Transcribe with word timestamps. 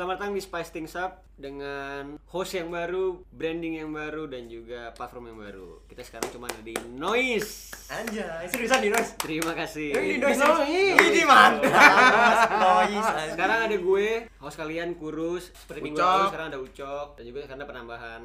Selamat 0.00 0.16
datang 0.16 0.32
di 0.32 0.40
Spice 0.40 0.72
Things 0.72 0.96
Up 0.96 1.28
dengan 1.36 2.16
host 2.32 2.56
yang 2.56 2.72
baru, 2.72 3.20
branding 3.36 3.84
yang 3.84 3.92
baru, 3.92 4.32
dan 4.32 4.48
juga 4.48 4.96
platform 4.96 5.28
yang 5.28 5.38
baru. 5.44 5.84
Kita 5.92 6.00
sekarang 6.00 6.32
cuma 6.32 6.48
ada 6.48 6.64
di 6.64 6.72
Noise. 6.96 7.76
Anjay, 7.92 8.48
seriusan 8.48 8.80
di 8.80 8.88
Noise? 8.88 9.20
Terima 9.20 9.52
kasih. 9.52 9.92
Eh, 9.92 10.16
di 10.16 10.24
Noise. 10.24 10.40
Noise. 10.40 11.04
Ini 11.04 11.22
mantap. 11.28 12.48
Noise. 12.48 13.36
Sekarang 13.36 13.58
ada 13.68 13.76
gue, 13.76 14.08
host 14.40 14.56
kalian 14.56 14.96
Kurus, 14.96 15.52
seperti 15.52 15.84
minggu 15.84 16.00
lalu 16.00 16.32
sekarang 16.32 16.48
ada 16.48 16.60
Ucok, 16.64 17.20
dan 17.20 17.24
juga 17.28 17.44
karena 17.44 17.64
penambahan 17.68 18.22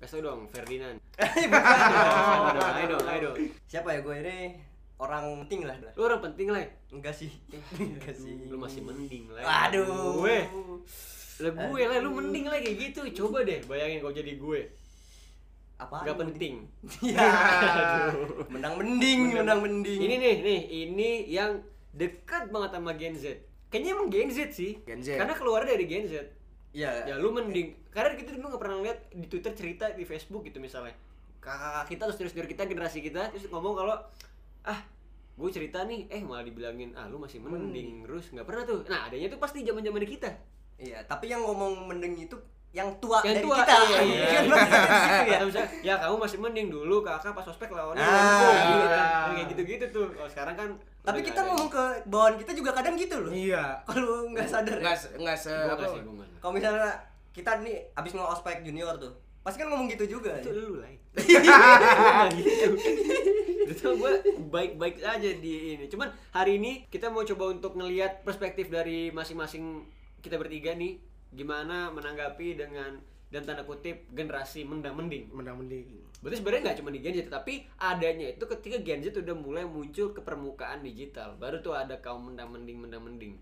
Kasih 0.00 0.24
dong, 0.24 0.48
Ferdinand. 0.48 0.96
Eh, 1.20 1.44
bukan 1.52 2.72
ayo 2.80 2.86
dong, 2.96 3.04
ayo 3.04 3.20
dong. 3.28 3.36
Siapa 3.68 3.92
ya 3.92 4.00
gue 4.00 4.16
ini? 4.24 4.56
Orang 5.00 5.48
penting 5.48 5.64
lah. 5.64 5.76
Lu 5.96 6.02
orang 6.04 6.20
penting 6.20 6.52
lah. 6.52 6.60
Enggak 6.92 7.16
sih. 7.16 7.32
Enggak 7.80 8.12
sih. 8.12 8.36
Lu 8.52 8.60
masih 8.60 8.84
mending 8.84 9.32
lah. 9.32 9.42
Waduh. 9.48 10.20
Gue. 10.20 10.38
Lah 11.40 11.52
gue 11.56 11.82
lah, 11.88 11.98
lu 12.04 12.12
mending 12.12 12.44
lah 12.52 12.60
kayak 12.60 12.76
gitu. 12.76 13.00
Coba 13.24 13.40
deh 13.40 13.64
bayangin 13.64 14.04
kalau 14.04 14.12
jadi 14.12 14.36
gue. 14.36 14.60
Apa? 15.80 16.04
Gak 16.04 16.20
penting. 16.20 16.68
Ya. 17.00 17.24
Menang 18.52 18.76
mending, 18.76 19.40
menang 19.40 19.64
mending. 19.64 20.00
Ini 20.04 20.14
nih, 20.20 20.34
nih, 20.44 20.60
ini 20.68 21.10
yang 21.32 21.64
dekat 21.96 22.52
banget 22.52 22.76
sama 22.76 22.92
Gen 23.00 23.16
Z. 23.16 23.40
Kayaknya 23.72 23.90
emang 23.96 24.08
Gen 24.12 24.28
Z 24.28 24.38
sih. 24.52 24.76
Gen 24.84 25.00
Z. 25.00 25.16
Karena 25.16 25.32
keluar 25.32 25.64
dari 25.64 25.88
Gen 25.88 26.04
Z. 26.04 26.28
ya. 26.76 27.08
Ya 27.08 27.16
lu 27.16 27.32
mending. 27.32 27.72
Karena 27.88 28.12
kita 28.20 28.36
dulu 28.36 28.52
nggak 28.52 28.62
pernah 28.62 28.76
lihat 28.84 29.08
di 29.16 29.24
Twitter 29.32 29.56
cerita 29.56 29.88
di 29.96 30.04
Facebook 30.04 30.44
gitu 30.44 30.60
misalnya. 30.60 30.92
Kakak 31.40 31.88
kita 31.88 32.04
terus 32.04 32.20
terus 32.20 32.36
kita 32.36 32.68
generasi 32.68 33.00
kita 33.00 33.32
terus 33.32 33.48
ngomong 33.48 33.72
kalau 33.72 33.96
ah 34.62 34.80
gue 35.32 35.48
cerita 35.48 35.82
nih 35.82 36.04
eh 36.06 36.20
malah 36.20 36.42
dibilangin 36.42 36.92
ah 36.92 37.06
lu 37.06 37.16
masih 37.16 37.38
mending 37.38 38.02
terus 38.02 38.28
nggak 38.28 38.44
pernah 38.44 38.62
tuh 38.62 38.80
nah 38.86 39.06
adanya 39.06 39.26
tuh 39.26 39.38
pasti 39.38 39.60
zaman 39.60 39.80
zaman 39.80 40.02
kita 40.02 40.28
Iya, 40.76 40.96
tapi 41.04 41.28
yang 41.28 41.40
ngomong 41.40 41.84
mending 41.86 42.16
itu 42.22 42.32
yang 42.70 42.88
tua 42.96 43.20
yang 43.20 43.36
dari 43.36 43.44
tua 43.44 43.56
kita. 43.58 43.74
iya, 43.84 43.98
iya, 44.00 44.22
iya. 44.22 44.40
ya. 44.40 45.34
Atau 45.36 45.46
misalnya, 45.46 45.68
ya 45.82 45.94
kamu 45.98 46.16
masih 46.16 46.38
mending 46.38 46.68
dulu 46.70 47.02
kakak 47.02 47.32
pas 47.32 47.44
ospek 47.44 47.68
lawannya 47.68 48.00
Ah. 48.00 48.08
lampung 48.08 48.56
gitu 48.70 48.86
kan 48.86 49.04
kayak 49.28 49.46
gitu 49.46 49.62
gitu 49.66 49.84
tuh 49.90 50.06
kalau 50.10 50.30
sekarang 50.30 50.54
kan 50.54 50.68
Tapi 51.02 51.20
kita 51.20 51.40
ngomong 51.42 51.68
ke 51.68 51.84
bawahan 52.06 52.36
kita 52.36 52.52
juga 52.54 52.72
kadang 52.72 52.94
gitu 52.94 53.12
loh. 53.18 53.28
Iya. 53.28 53.76
Kalau 53.84 54.24
nggak 54.26 54.46
sadar. 54.46 54.78
Enggak 54.78 54.96
se- 54.96 55.12
enggak 55.14 55.36
se 55.38 55.52
Gua 55.52 55.68
apa? 55.70 55.84
nggak 55.86 56.00
nggak. 56.06 56.28
Kalau 56.38 56.52
misalnya 56.54 56.90
kita 57.30 57.50
nih 57.60 57.76
abis 57.92 58.12
mau 58.14 58.28
ospek 58.30 58.60
junior 58.62 58.96
tuh, 58.96 59.12
pasti 59.42 59.56
kan 59.58 59.68
ngomong 59.68 59.84
gitu 59.86 60.04
juga. 60.10 60.32
itu 60.34 60.48
lu 60.50 60.80
lah 60.80 60.88
gitu 62.32 62.66
itu 63.72 63.86
gue 63.88 64.12
baik-baik 64.46 64.98
aja 65.00 65.30
di 65.32 65.52
ini 65.74 65.86
cuman 65.86 66.10
hari 66.30 66.56
ini 66.56 66.84
kita 66.86 67.06
mau 67.06 67.22
coba 67.22 67.50
untuk 67.50 67.74
ngelihat 67.74 68.20
perspektif 68.20 68.66
dari 68.66 69.10
masing-masing 69.10 69.86
kita 70.18 70.36
bertiga 70.36 70.72
nih 70.72 70.98
gimana 71.30 71.88
menanggapi 71.88 72.54
dengan 72.54 72.98
dan 73.30 73.46
tanda 73.46 73.62
kutip 73.62 74.10
generasi 74.10 74.66
mendang 74.66 74.98
mending 74.98 75.30
Mendang 75.30 75.54
mending. 75.56 75.86
berarti 76.18 76.36
sebenarnya 76.36 76.62
nggak 76.66 76.78
cuma 76.82 76.90
di 76.90 76.98
Gen 76.98 77.14
Z 77.14 77.30
tapi 77.30 77.62
adanya 77.78 78.26
itu 78.28 78.42
ketika 78.44 78.82
Gen 78.82 79.00
Z 79.00 79.14
udah 79.16 79.32
mulai 79.32 79.62
muncul 79.62 80.10
ke 80.10 80.20
permukaan 80.20 80.82
digital 80.82 81.38
baru 81.38 81.62
tuh 81.62 81.72
ada 81.72 81.94
kaum 81.96 82.26
mendang 82.26 82.50
mending 82.50 82.76
mendang 82.76 83.00
mending 83.00 83.34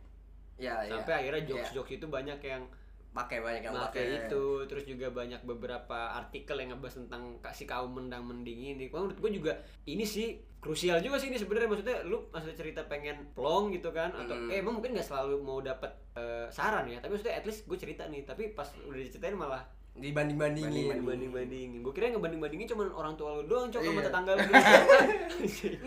Ya, 0.58 0.82
ya. 0.82 0.98
sampai 0.98 1.24
akhirnya 1.24 1.40
Ya. 1.40 1.48
jokes 1.48 1.70
jokes 1.72 1.92
itu 1.94 2.04
banyak 2.04 2.36
yang 2.42 2.66
pakai 3.08 3.40
banyak 3.40 3.62
yang 3.64 3.74
pakai 3.74 4.04
itu 4.24 4.44
terus 4.68 4.84
juga 4.84 5.10
banyak 5.10 5.42
beberapa 5.42 6.14
artikel 6.14 6.54
yang 6.56 6.76
ngebahas 6.76 7.02
tentang 7.02 7.40
kasih 7.40 7.66
kaum 7.66 7.90
mendang 7.90 8.22
mending 8.22 8.76
ini. 8.76 8.86
Kalau 8.88 9.08
menurut 9.08 9.18
gue 9.18 9.32
juga 9.40 9.52
ini 9.84 10.04
sih 10.04 10.38
krusial 10.58 11.00
juga 11.00 11.18
sih 11.18 11.32
ini 11.32 11.38
sebenarnya. 11.40 11.70
Maksudnya 11.70 11.98
lu 12.06 12.28
maksudnya 12.30 12.56
cerita 12.56 12.80
pengen 12.86 13.32
plong 13.32 13.72
gitu 13.72 13.90
kan 13.90 14.10
atau 14.12 14.34
Hmm. 14.34 14.50
eh 14.50 14.60
emang 14.60 14.78
mungkin 14.78 14.94
nggak 14.94 15.06
selalu 15.06 15.40
mau 15.40 15.58
dapat 15.58 15.90
eh, 16.14 16.46
saran 16.50 16.86
ya 16.86 16.98
tapi 16.98 17.14
maksudnya 17.14 17.38
at 17.38 17.44
least 17.46 17.66
gue 17.66 17.78
cerita 17.78 18.06
nih. 18.06 18.22
Tapi 18.22 18.52
pas 18.52 18.68
udah 18.86 18.98
diceritain 18.98 19.34
malah 19.34 19.62
dibanding 19.98 20.36
bandingin 20.36 20.98
banding 21.00 21.30
bandingin 21.30 21.80
gue 21.80 21.90
kira 21.90 22.04
yang 22.06 22.16
ngebanding 22.16 22.38
bandingin 22.38 22.66
cuma 22.66 22.86
orang 22.88 23.14
tua 23.14 23.28
lu 23.34 23.42
doang 23.44 23.66
cok 23.66 23.80
sama 23.80 23.90
Iya. 23.92 24.06
tetangga 24.06 24.32
lu 24.32 24.42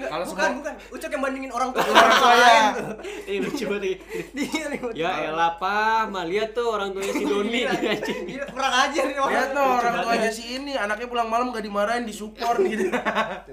Kalau 0.02 0.24
bukan 0.24 0.28
semua 0.28 0.58
bukan 0.58 0.74
ucok 0.92 1.10
yang 1.10 1.22
bandingin 1.22 1.52
orang 1.52 1.70
tua 1.70 1.84
Orang 1.92 2.14
tua 2.14 2.32
ya. 2.32 2.42
lain 2.42 2.66
tuh. 2.72 2.88
ini 3.24 3.38
lucu 3.40 3.64
banget 3.66 4.00
ribut 4.70 4.94
ya 4.94 5.12
elah 5.26 5.52
pa 5.56 5.80
mah 6.06 6.24
lihat 6.24 6.52
tuh 6.52 6.68
orang 6.70 6.92
tuanya 6.92 7.14
si 7.14 7.24
Doni 7.24 7.62
kurang 8.48 8.74
ajar 8.80 9.04
nih 9.06 9.18
orang 9.18 9.32
Lihat 9.32 9.50
tuh 9.52 9.68
orang 9.72 9.96
tuanya 10.02 10.30
si 10.30 10.44
ini, 10.52 10.74
anaknya 10.74 11.08
pulang 11.08 11.28
malam 11.28 11.50
gak 11.50 11.62
dimarahin, 11.62 12.04
disupport 12.04 12.60
gitu. 12.68 12.92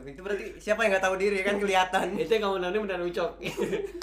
Itu 0.05 0.21
berarti 0.21 0.45
siapa 0.59 0.81
yang 0.81 0.91
nggak 0.91 1.05
tahu 1.05 1.15
diri 1.17 1.39
kan 1.41 1.57
kelihatan 1.57 2.07
itu 2.15 2.29
yang 2.29 2.43
kamu 2.45 2.57
nanti 2.61 2.79
benar 2.81 2.99
ucok 3.01 3.31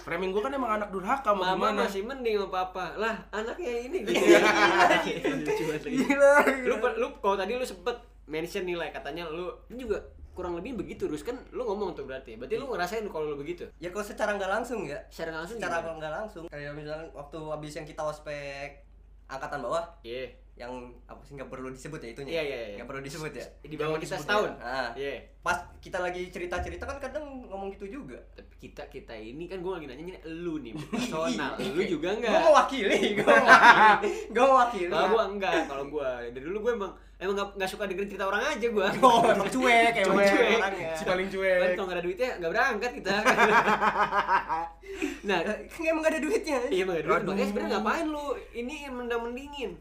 Framing 0.01 0.29
gua 0.29 0.41
kan 0.41 0.53
emang 0.53 0.71
anak 0.73 0.89
durhaka 0.89 1.29
mau 1.29 1.43
Mama 1.45 1.53
gimana? 1.69 1.79
masih 1.83 2.01
mending 2.01 2.35
sama 2.37 2.47
papa. 2.47 2.85
Lah, 2.95 3.15
anaknya 3.29 3.73
ini 3.81 3.97
gitu 4.03 4.23
ya. 4.23 4.39
Lucu 5.35 5.63
banget 5.65 5.81
lagi. 5.83 5.95
gila 5.99 6.33
Lu 6.65 6.75
lu 6.79 7.07
kalau 7.19 7.35
tadi 7.35 7.53
lu 7.53 7.65
sempet 7.65 7.97
mention 8.25 8.65
nilai 8.65 8.89
katanya 8.89 9.29
lu 9.29 9.53
ini 9.69 9.85
juga 9.85 10.01
kurang 10.35 10.59
lebih 10.59 10.75
begitu 10.75 11.07
terus 11.07 11.23
kan 11.23 11.39
lu 11.55 11.63
ngomong 11.63 11.95
tuh 11.95 12.03
berarti. 12.03 12.35
Berarti 12.35 12.55
lu 12.59 12.67
ngerasain 12.67 13.07
kalau 13.07 13.31
lu 13.31 13.37
begitu. 13.39 13.63
ya 13.79 13.87
kalau 13.89 14.03
secara 14.03 14.35
nggak 14.35 14.51
langsung 14.51 14.83
ya 14.83 14.99
Secara 15.07 15.31
nggak 15.31 15.41
langsung 15.47 15.57
secara 15.57 15.77
nggak 15.95 16.13
langsung 16.13 16.43
kayak 16.51 16.71
misalnya 16.75 17.07
waktu 17.15 17.39
habis 17.39 17.73
yang 17.75 17.87
kita 17.87 18.01
ospek 18.03 18.83
angkatan 19.25 19.63
bawah 19.63 19.85
Iya. 20.03 20.35
Yang 20.55 20.71
apa 21.03 21.19
sih 21.21 21.35
nggak 21.35 21.47
perlu 21.47 21.67
disebut 21.67 21.99
ya 21.99 22.09
itunya 22.09 22.31
Iya, 22.31 22.43
iya, 22.45 22.57
iya. 22.65 22.75
nggak 22.77 22.87
perlu 22.87 23.03
disebut 23.03 23.27
ya 23.29 23.43
Di 23.61 23.75
bawah 23.75 23.95
kita 23.95 24.15
disebut 24.15 24.23
setahun. 24.23 24.51
ya. 24.53 24.63
Ah. 24.63 24.89
Iya. 24.95 25.15
pas 25.37 25.57
kita 25.77 25.97
lagi 25.99 26.21
cerita 26.27 26.55
cerita 26.57 26.83
kan 26.83 26.97
kadang 26.97 27.21
ngomong 27.45 27.69
gitu 27.69 27.85
juga 27.91 28.15
Tapi 28.31 28.55
kita 28.57 28.87
kita 28.87 29.13
ini 29.13 29.45
kan 29.45 29.59
gua 29.59 29.75
lagi 29.75 29.85
nanya 29.85 29.99
ini 30.01 30.11
lu 30.25 30.57
nih 30.57 30.71
personal. 30.89 31.59
lu 31.59 31.83
juga 31.85 32.07
gue 32.09 32.23
enggak. 32.23 32.39
mewakili 32.41 32.99
gue 33.13 33.27
mewakili 33.27 34.31
gue 34.31 34.45
mewakili 34.45 34.87
Kalau 34.87 35.07
gua 35.09 35.23
enggak, 35.27 35.55
kalau 35.65 35.83
gua 35.85 36.09
dari 36.23 36.39
dulu 36.41 36.57
gua 36.61 36.71
emang 36.73 36.91
emang 37.15 37.33
nggak 37.33 37.47
nggak 37.53 37.69
suka 37.69 37.83
dengerin 37.85 38.09
cerita 38.09 38.25
orang 38.25 38.43
aja 38.45 38.67
gua. 38.69 38.87
oh 39.05 39.21
emang 39.27 39.49
cuek 39.49 39.93
emang 39.97 40.15
Cuek. 40.17 40.31
cuek 40.31 40.55
orangnya 40.57 40.89
Si 40.95 41.03
paling 41.03 41.27
Kan 41.27 41.35
cuek. 41.35 41.59
kalau 41.69 41.85
nggak 41.85 41.97
ada 41.97 42.05
duitnya 42.05 42.29
nggak 42.33 42.51
berangkat 42.53 42.91
kita. 42.95 43.13
nah, 45.21 45.39
kan 45.41 45.55
emang 45.83 46.01
gak 46.01 46.13
ada 46.13 46.21
duitnya 46.21 46.57
iya 46.69 46.81
emang 46.81 46.95
nggak 46.95 47.03
ada 47.03 47.11
duit. 47.11 47.27
Makanya 47.27 47.47
sebenarnya 47.49 47.71
ngapain 47.75 48.05
lu 48.07 48.25
ini 48.53 48.75
mendang 48.87 49.21
mendingin? 49.21 49.71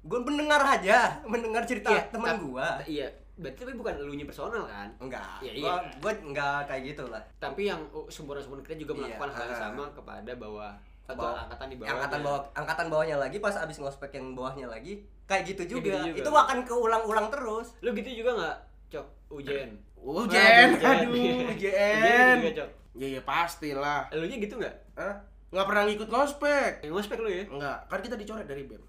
Gue 0.00 0.18
mendengar 0.18 0.60
aja 0.60 1.18
mendengar 1.24 1.62
cerita 1.62 1.90
Iya, 1.90 2.02
teman 2.08 2.28
tap- 2.30 2.40
gue 2.40 2.66
Iya, 2.88 3.08
berarti 3.34 3.58
tapi 3.60 3.74
bukan 3.74 3.94
elunya 3.98 4.24
personal 4.24 4.64
kan? 4.64 4.88
enggak 4.98 5.38
Iya, 5.40 5.52
gue 5.54 5.62
iya. 5.64 5.74
gue 5.94 6.12
enggak 6.24 6.58
kayak 6.64 6.82
gitu 6.86 7.04
lah 7.06 7.22
Tapi 7.36 7.62
yang 7.66 7.80
oh, 7.90 8.06
sumber-sumber 8.06 8.60
kita 8.60 8.78
juga 8.78 8.92
Iya, 8.94 9.00
melakukan 9.10 9.30
hal 9.32 9.42
yang 9.44 9.58
sama 9.58 9.84
kepada 9.90 10.32
bawah 10.34 10.72
atau 11.04 11.24
Bawah. 11.24 11.40
angkatan 11.42 11.66
di 11.66 11.76
bawah. 11.76 11.88
angkatan 11.90 12.20
bawah 12.20 12.40
angkatan 12.52 12.86
bawahnya 12.88 13.16
lagi 13.16 13.36
pas 13.38 13.56
abis 13.56 13.76
ngospek 13.78 14.10
yang 14.12 14.26
bawahnya 14.32 14.66
lagi 14.66 14.92
kayak 15.24 15.42
gitu 15.46 15.62
juga, 15.74 15.88
gitu 15.96 15.98
juga. 16.10 16.20
itu 16.20 16.30
akan 16.30 16.58
keulang-ulang 16.62 17.26
terus 17.28 17.72
Lu 17.80 17.92
gitu 17.92 18.10
juga 18.14 18.30
nggak, 18.34 18.56
Cok? 18.90 19.06
Ujen. 19.30 19.68
Ujen, 19.98 20.68
Ah, 20.78 20.94
aduh, 20.94 21.12
Ujen 21.48 21.48
Ujen. 21.50 22.36
juga, 22.38 22.50
Cok. 22.54 22.70
Ya 22.94 23.06
ya 23.10 23.22
pastilah. 23.22 24.00
Elunya 24.08 24.36
gitu 24.38 24.56
nggak? 24.56 24.74
Hah? 24.94 25.16
Nggak 25.48 25.64
pernah 25.64 25.82
ngikut 25.84 26.08
ngospek. 26.08 26.72
Ngospek 26.82 27.18
lu 27.18 27.30
ya? 27.30 27.44
Enggak, 27.46 27.78
kan 27.86 28.00
kita 28.00 28.14
dicoret 28.14 28.44
dari 28.44 28.62
BEM. 28.64 28.82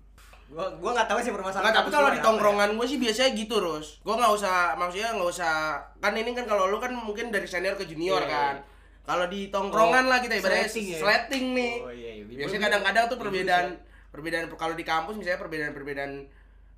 Gua 0.49 0.65
gua 0.75 0.91
nggak 0.93 1.07
tahu 1.07 1.19
sih 1.19 1.29
permasalahan 1.29 1.69
Enggak, 1.69 1.79
tapi 1.79 1.89
kalau 1.89 2.03
gua 2.03 2.09
di 2.09 2.13
apa 2.13 2.21
ya. 2.21 2.27
tongkrongan 2.27 2.69
gue 2.73 2.85
sih 2.85 2.97
biasanya 2.97 3.29
gitu, 3.33 3.55
Rus. 3.57 3.87
Gue 4.01 4.15
nggak 4.17 4.33
usah, 4.33 4.55
maksudnya 4.75 5.09
nggak 5.13 5.29
usah. 5.29 5.53
Kan 5.97 6.13
ini 6.13 6.31
kan 6.33 6.45
kalau 6.45 6.65
lu 6.65 6.77
kan 6.77 6.91
mungkin 6.91 7.29
dari 7.29 7.45
senior 7.45 7.73
ke 7.73 7.85
junior 7.85 8.19
Iya, 8.19 8.29
kan. 8.29 8.55
Kalau 9.05 9.25
di 9.25 9.49
tongkrongan 9.49 10.05
Oh, 10.05 10.09
lah 10.09 10.19
kita 10.19 10.37
ibaratnya 10.37 10.65
sleting 10.65 10.87
ya? 10.89 10.99
sleting 10.99 11.45
nih. 11.53 11.73
Oh 11.79 11.89
iya, 11.89 12.11
iya. 12.17 12.23
Biasanya 12.25 12.61
kadang-kadang 12.67 13.03
tuh 13.09 13.17
perbedaan 13.17 13.65
perbedaan 14.09 14.45
kalau 14.53 14.73
di 14.73 14.81
kampus 14.81 15.15
misalnya 15.15 15.37
perbedaan-perbedaan 15.37 16.11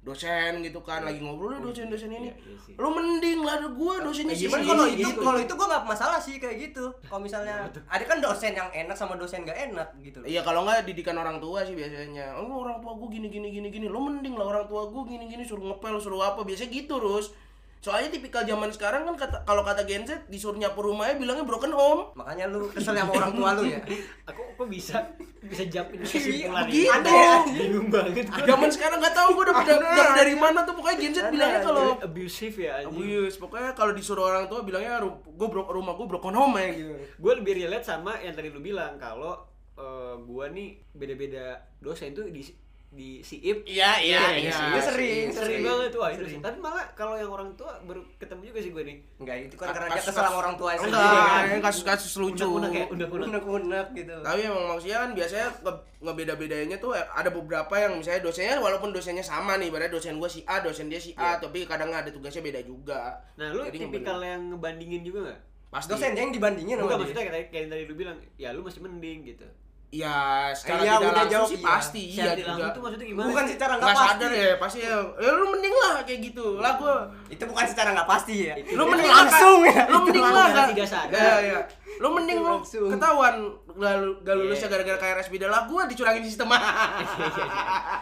dosen 0.01 0.65
gitu 0.65 0.81
kan 0.81 1.05
lagi 1.05 1.21
ngobrol 1.21 1.53
"Eh, 1.53 1.61
dosen-dosen 1.61 2.09
ini. 2.09 2.33
Iya, 2.33 2.33
iya 2.33 2.57
sih. 2.57 2.73
Lu 2.73 2.89
mending 2.89 3.45
lah 3.45 3.61
gua 3.69 4.01
dosennya 4.01 4.33
Ya, 4.33 4.39
si 4.41 4.45
gimana 4.49 4.63
si 4.65 4.69
kalau 4.73 4.85
ini, 4.89 4.97
itu 5.05 5.09
kalau 5.21 5.37
itu 5.37 5.53
gua 5.53 5.67
nggak 5.69 5.85
masalah 5.85 6.17
sih 6.17 6.41
kayak 6.41 6.57
gitu 6.57 6.89
kalau 7.05 7.21
misalnya 7.21 7.69
ada 7.69 8.03
kan 8.09 8.17
dosen 8.17 8.57
yang 8.57 8.69
enak 8.73 8.97
sama 8.97 9.13
dosen 9.13 9.45
nggak 9.45 9.69
enak 9.69 9.87
gitu 10.01 10.17
loh. 10.21 10.25
Iya 10.25 10.41
kalau 10.41 10.65
nggak 10.65 10.89
didikan 10.89 11.21
orang 11.21 11.37
tua 11.37 11.61
sih 11.61 11.77
biasanya. 11.77 12.33
Oh 12.33 12.65
orang 12.65 12.81
tua 12.81 12.97
gua 12.97 13.13
gini 13.13 13.29
gini 13.29 13.53
gini 13.53 13.69
gini. 13.69 13.85
Lo 13.85 14.01
mending 14.01 14.33
lah 14.33 14.49
orang 14.49 14.65
tua 14.65 14.89
gua 14.89 15.05
gini 15.05 15.29
gini 15.29 15.45
suruh 15.45 15.69
ngepel 15.69 16.01
suruh 16.01 16.25
apa 16.25 16.41
biasanya 16.41 16.73
gitu 16.73 16.97
terus. 16.97 17.37
Soalnya 17.81 18.09
tipikal 18.09 18.45
zaman 18.45 18.69
sekarang 18.69 19.03
kan 19.03 19.17
kata 19.17 19.41
kalau 19.41 19.61
kata 19.61 19.81
Gen 19.83 20.05
Z 20.05 20.29
disuruh 20.29 20.53
nyapu 20.53 20.79
rumahnya 20.79 21.17
bilangnya 21.17 21.41
broken 21.41 21.69
home. 21.71 22.13
makanya 22.13 22.45
lu 22.45 22.69
kesel 22.69 22.93
sama 22.93 23.09
orang 23.11 23.33
tua 23.33 23.49
lu 23.51 23.65
ya 23.65 23.81
Aku 24.29 24.53
kok 24.53 24.69
bisa 24.69 25.01
bisa 25.41 25.65
jump 25.65 25.89
in 25.89 25.97
Iya, 25.97 26.05
kesimpulan 26.05 26.63
begitu. 26.63 26.77
ini? 26.77 26.93
Ada 26.93 27.09
ya? 27.11 27.35
Bingung 27.49 27.89
banget. 27.89 28.25
gua. 28.29 28.45
Zaman 28.45 28.69
sekarang 28.69 28.97
nggak 29.01 29.15
tahu 29.17 29.29
gua 29.33 29.45
dapet 29.49 29.65
dapet 29.67 30.07
dari 30.13 30.35
mana 30.35 30.59
tuh 30.61 30.73
pokoknya 30.77 30.97
Gen 30.99 31.11
Z 31.11 31.19
bilangnya 31.27 31.59
kalau 31.59 31.85
abusive 31.99 32.55
ya 32.55 32.71
anjing. 32.77 32.93
abuse 32.93 33.35
pokoknya 33.35 33.71
kalau 33.73 33.91
disuruh 33.91 34.25
orang 34.27 34.45
tua 34.45 34.61
bilangnya 34.61 35.01
gua 35.27 35.47
bro, 35.49 35.63
rumah 35.67 35.93
gua 35.93 36.05
broken 36.07 36.33
home 36.33 36.55
ya 36.55 36.69
gitu. 36.71 36.93
gue 36.95 37.33
lebih 37.35 37.53
relate 37.59 37.81
sama 37.83 38.13
yang 38.19 38.31
tadi 38.31 38.47
lu 38.47 38.61
bilang 38.61 38.95
kalau 38.95 39.33
eh, 39.73 40.13
gua 40.21 40.45
nih 40.47 40.77
beda-beda 40.93 41.45
dosen 41.77 42.13
tuh 42.13 42.29
di 42.29 42.45
di 42.91 43.19
siip 43.21 43.63
Iya, 43.63 44.03
iya, 44.03 44.19
Iya, 44.35 44.51
iya. 44.51 44.55
Dia 44.69 44.83
sering, 44.83 45.31
sering 45.31 45.31
sering. 45.31 45.63
banget 45.63 45.89
tuh 45.89 45.99
wah, 45.99 46.11
itu 46.11 46.23
sih. 46.27 46.37
tapi 46.37 46.59
malah 46.59 46.83
kalau 46.91 47.15
yang 47.15 47.27
orang 47.27 47.55
tua 47.55 47.71
baru 47.81 48.03
ketemu 48.15 48.41
juga 48.45 48.59
sih 48.59 48.69
gue 48.69 48.83
nih 48.83 48.97
Enggak, 49.17 49.35
itu 49.41 49.55
kan 49.55 49.67
karena 49.69 49.87
dia 49.89 49.95
kesel 49.97 50.11
sama 50.13 50.35
orang 50.35 50.55
tua 50.55 50.69
Enggak, 50.73 50.83
sendiri 50.85 51.17
kan. 51.23 51.43
ini 51.47 51.61
kasus-kasus 51.61 52.13
lucu. 52.17 52.43
unek-unek 52.43 52.71
ya 52.75 52.85
unek-unek 53.23 53.85
gitu. 53.93 54.15
Tapi 54.19 54.39
emang 54.43 54.65
maksudnya 54.67 54.97
kan 54.99 55.09
biasanya 55.11 55.47
nge- 55.57 55.83
ngebeda-bedainnya 56.01 56.77
tuh 56.77 56.91
eh, 56.91 57.05
ada 57.07 57.29
beberapa 57.29 57.73
yang 57.73 57.95
misalnya 57.95 58.21
dosennya 58.21 58.59
walaupun 58.59 58.91
dosennya 58.91 59.23
sama 59.23 59.55
nih, 59.55 59.71
berarti 59.71 59.87
dosen 59.89 60.19
gua 60.19 60.27
si 60.27 60.43
A, 60.43 60.59
dosen 60.59 60.85
dia 60.85 60.99
si 60.99 61.15
A, 61.15 61.37
tapi 61.37 61.63
kadang 61.63 61.89
ada 61.89 62.07
tugasnya 62.07 62.43
beda 62.43 62.59
juga. 62.61 63.23
nah 63.33 63.47
lu 63.49 63.63
tipikal 63.67 64.19
yang 64.19 64.51
ngebandingin 64.51 65.01
juga 65.01 65.19
nggak 65.25 65.39
pasti. 65.69 65.89
Dosen 65.89 66.11
yang 66.11 66.29
dibandingin 66.29 66.75
sama 66.75 66.89
dia. 66.89 66.99
maksudnya 66.99 67.23
kayak, 67.25 67.47
kayak 67.47 67.61
yang 67.61 67.71
tadi 67.71 67.83
lu 67.85 67.95
bilang 67.95 68.17
ya 68.35 68.51
lu 68.51 68.61
masih 68.61 68.83
mending 68.83 69.23
gitu 69.25 69.47
Ya, 69.93 70.15
secara 70.51 70.79
Iya, 70.79 70.93
tidak 70.93 70.99
udah 71.01 71.11
langsung 71.11 71.31
jawab 71.33 71.49
sih 71.49 71.57
iya. 71.57 71.67
pasti 71.67 72.01
iya 72.01 72.13
Secara 72.13 72.31
tidak 72.31 72.39
juga. 72.39 72.51
langsung 72.53 72.71
tuh 72.71 72.81
maksudnya 72.81 73.07
gimana 73.07 73.27
Bukan 73.27 73.43
sih? 73.43 73.51
secara 73.51 73.73
Nggak 73.73 73.87
pasti. 73.91 74.05
sadar 74.07 74.31
ya, 74.31 74.49
pasti 74.55 74.79
ya. 74.81 74.95
Ya 75.19 75.29
lu 75.33 75.45
mending 75.49 75.75
lah 75.75 75.93
kayak 76.01 76.19
gitu. 76.23 76.45
Lah 76.57 76.71
gua 76.73 76.95
Itu 77.27 77.43
bukan 77.43 77.65
secara 77.65 77.89
nggak 77.91 78.07
pasti 78.07 78.35
ya. 78.41 78.53
Itu 78.55 78.69
lu 78.69 78.75
Itu 78.77 78.89
mending 78.89 79.11
langsung 79.11 79.59
ya. 79.61 79.81
Lu 79.85 79.97
mending 80.01 80.15
Itu 80.17 80.25
lah 80.25 80.31
langsung 80.37 80.55
nggak- 80.55 80.71
tidak 80.71 80.87
sadar. 80.87 81.19
Iya, 81.19 81.35
iya. 81.43 81.59
Lu 82.01 82.09
mending 82.09 82.41
lu 82.41 82.57
ketahuan 82.65 83.35
gak, 83.71 83.93
gak 84.21 84.35
lulusnya 84.35 84.65
Iya. 84.65 84.73
gara-gara 84.73 84.97
KRS 84.99 85.29
beda 85.29 85.45
lah 85.45 85.63
gua 85.63 85.85
dicurangin 85.85 86.25
sistem. 86.25 86.49
ya 86.49 86.57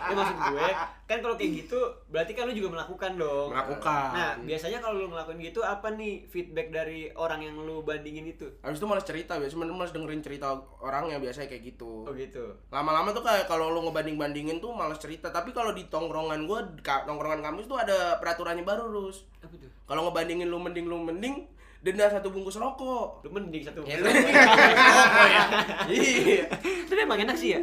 maksud 0.10 0.38
gue 0.48 0.70
kan 1.04 1.18
kalau 1.20 1.36
kayak 1.36 1.52
gitu 1.60 1.80
berarti 2.08 2.32
kan 2.32 2.46
lu 2.46 2.54
juga 2.54 2.70
melakukan 2.72 3.18
dong 3.18 3.50
Melakukan. 3.50 4.10
nah 4.12 4.32
biasanya 4.40 4.78
kalau 4.78 4.96
lu 4.96 5.08
ngelakuin 5.10 5.42
gitu 5.44 5.60
apa 5.62 5.90
nih 5.92 6.26
feedback 6.26 6.70
dari 6.70 7.10
orang 7.12 7.42
yang 7.42 7.58
lu 7.58 7.82
bandingin 7.82 8.26
itu 8.26 8.46
Habis 8.62 8.78
itu 8.78 8.86
malas 8.86 9.04
cerita, 9.04 9.36
biasanya 9.36 9.68
malas 9.68 9.90
dengerin 9.90 10.22
cerita 10.22 10.54
orang 10.80 11.10
yang 11.10 11.20
biasanya 11.20 11.50
kayak 11.50 11.66
gitu. 11.68 12.06
oh 12.06 12.14
gitu 12.14 12.54
lama-lama 12.70 13.10
tuh 13.10 13.22
kayak 13.22 13.46
kalau 13.46 13.70
lu 13.70 13.82
ngebanding-bandingin 13.84 14.58
tuh 14.58 14.70
malas 14.72 14.98
cerita 14.98 15.30
tapi 15.30 15.50
kalau 15.50 15.74
di 15.74 15.86
tongkrongan 15.88 16.46
ka- 16.80 17.04
tongkrongan 17.04 17.42
kampus 17.42 17.66
tuh 17.66 17.76
ada 17.76 18.18
peraturannya 18.18 18.62
baru 18.62 18.86
terus 18.88 19.26
apa 19.40 19.56
tuh 19.56 19.70
kalau 19.84 20.08
ngebandingin 20.08 20.46
lu 20.46 20.58
mending 20.58 20.86
lu 20.86 20.98
mending 21.00 21.50
denda 21.80 22.12
satu 22.12 22.28
bungkus 22.32 22.60
rokok. 22.60 23.24
Lu 23.24 23.30
mending 23.32 23.64
satu 23.64 23.84
Ya, 23.88 24.00
lu 24.00 24.12
mending 24.12 24.36
rokok. 24.36 25.28
Ya. 25.32 25.44
iya. 25.96 26.46
Tapi 26.86 27.00
emang 27.00 27.20
enak 27.24 27.38
sih 27.40 27.56
ya. 27.56 27.60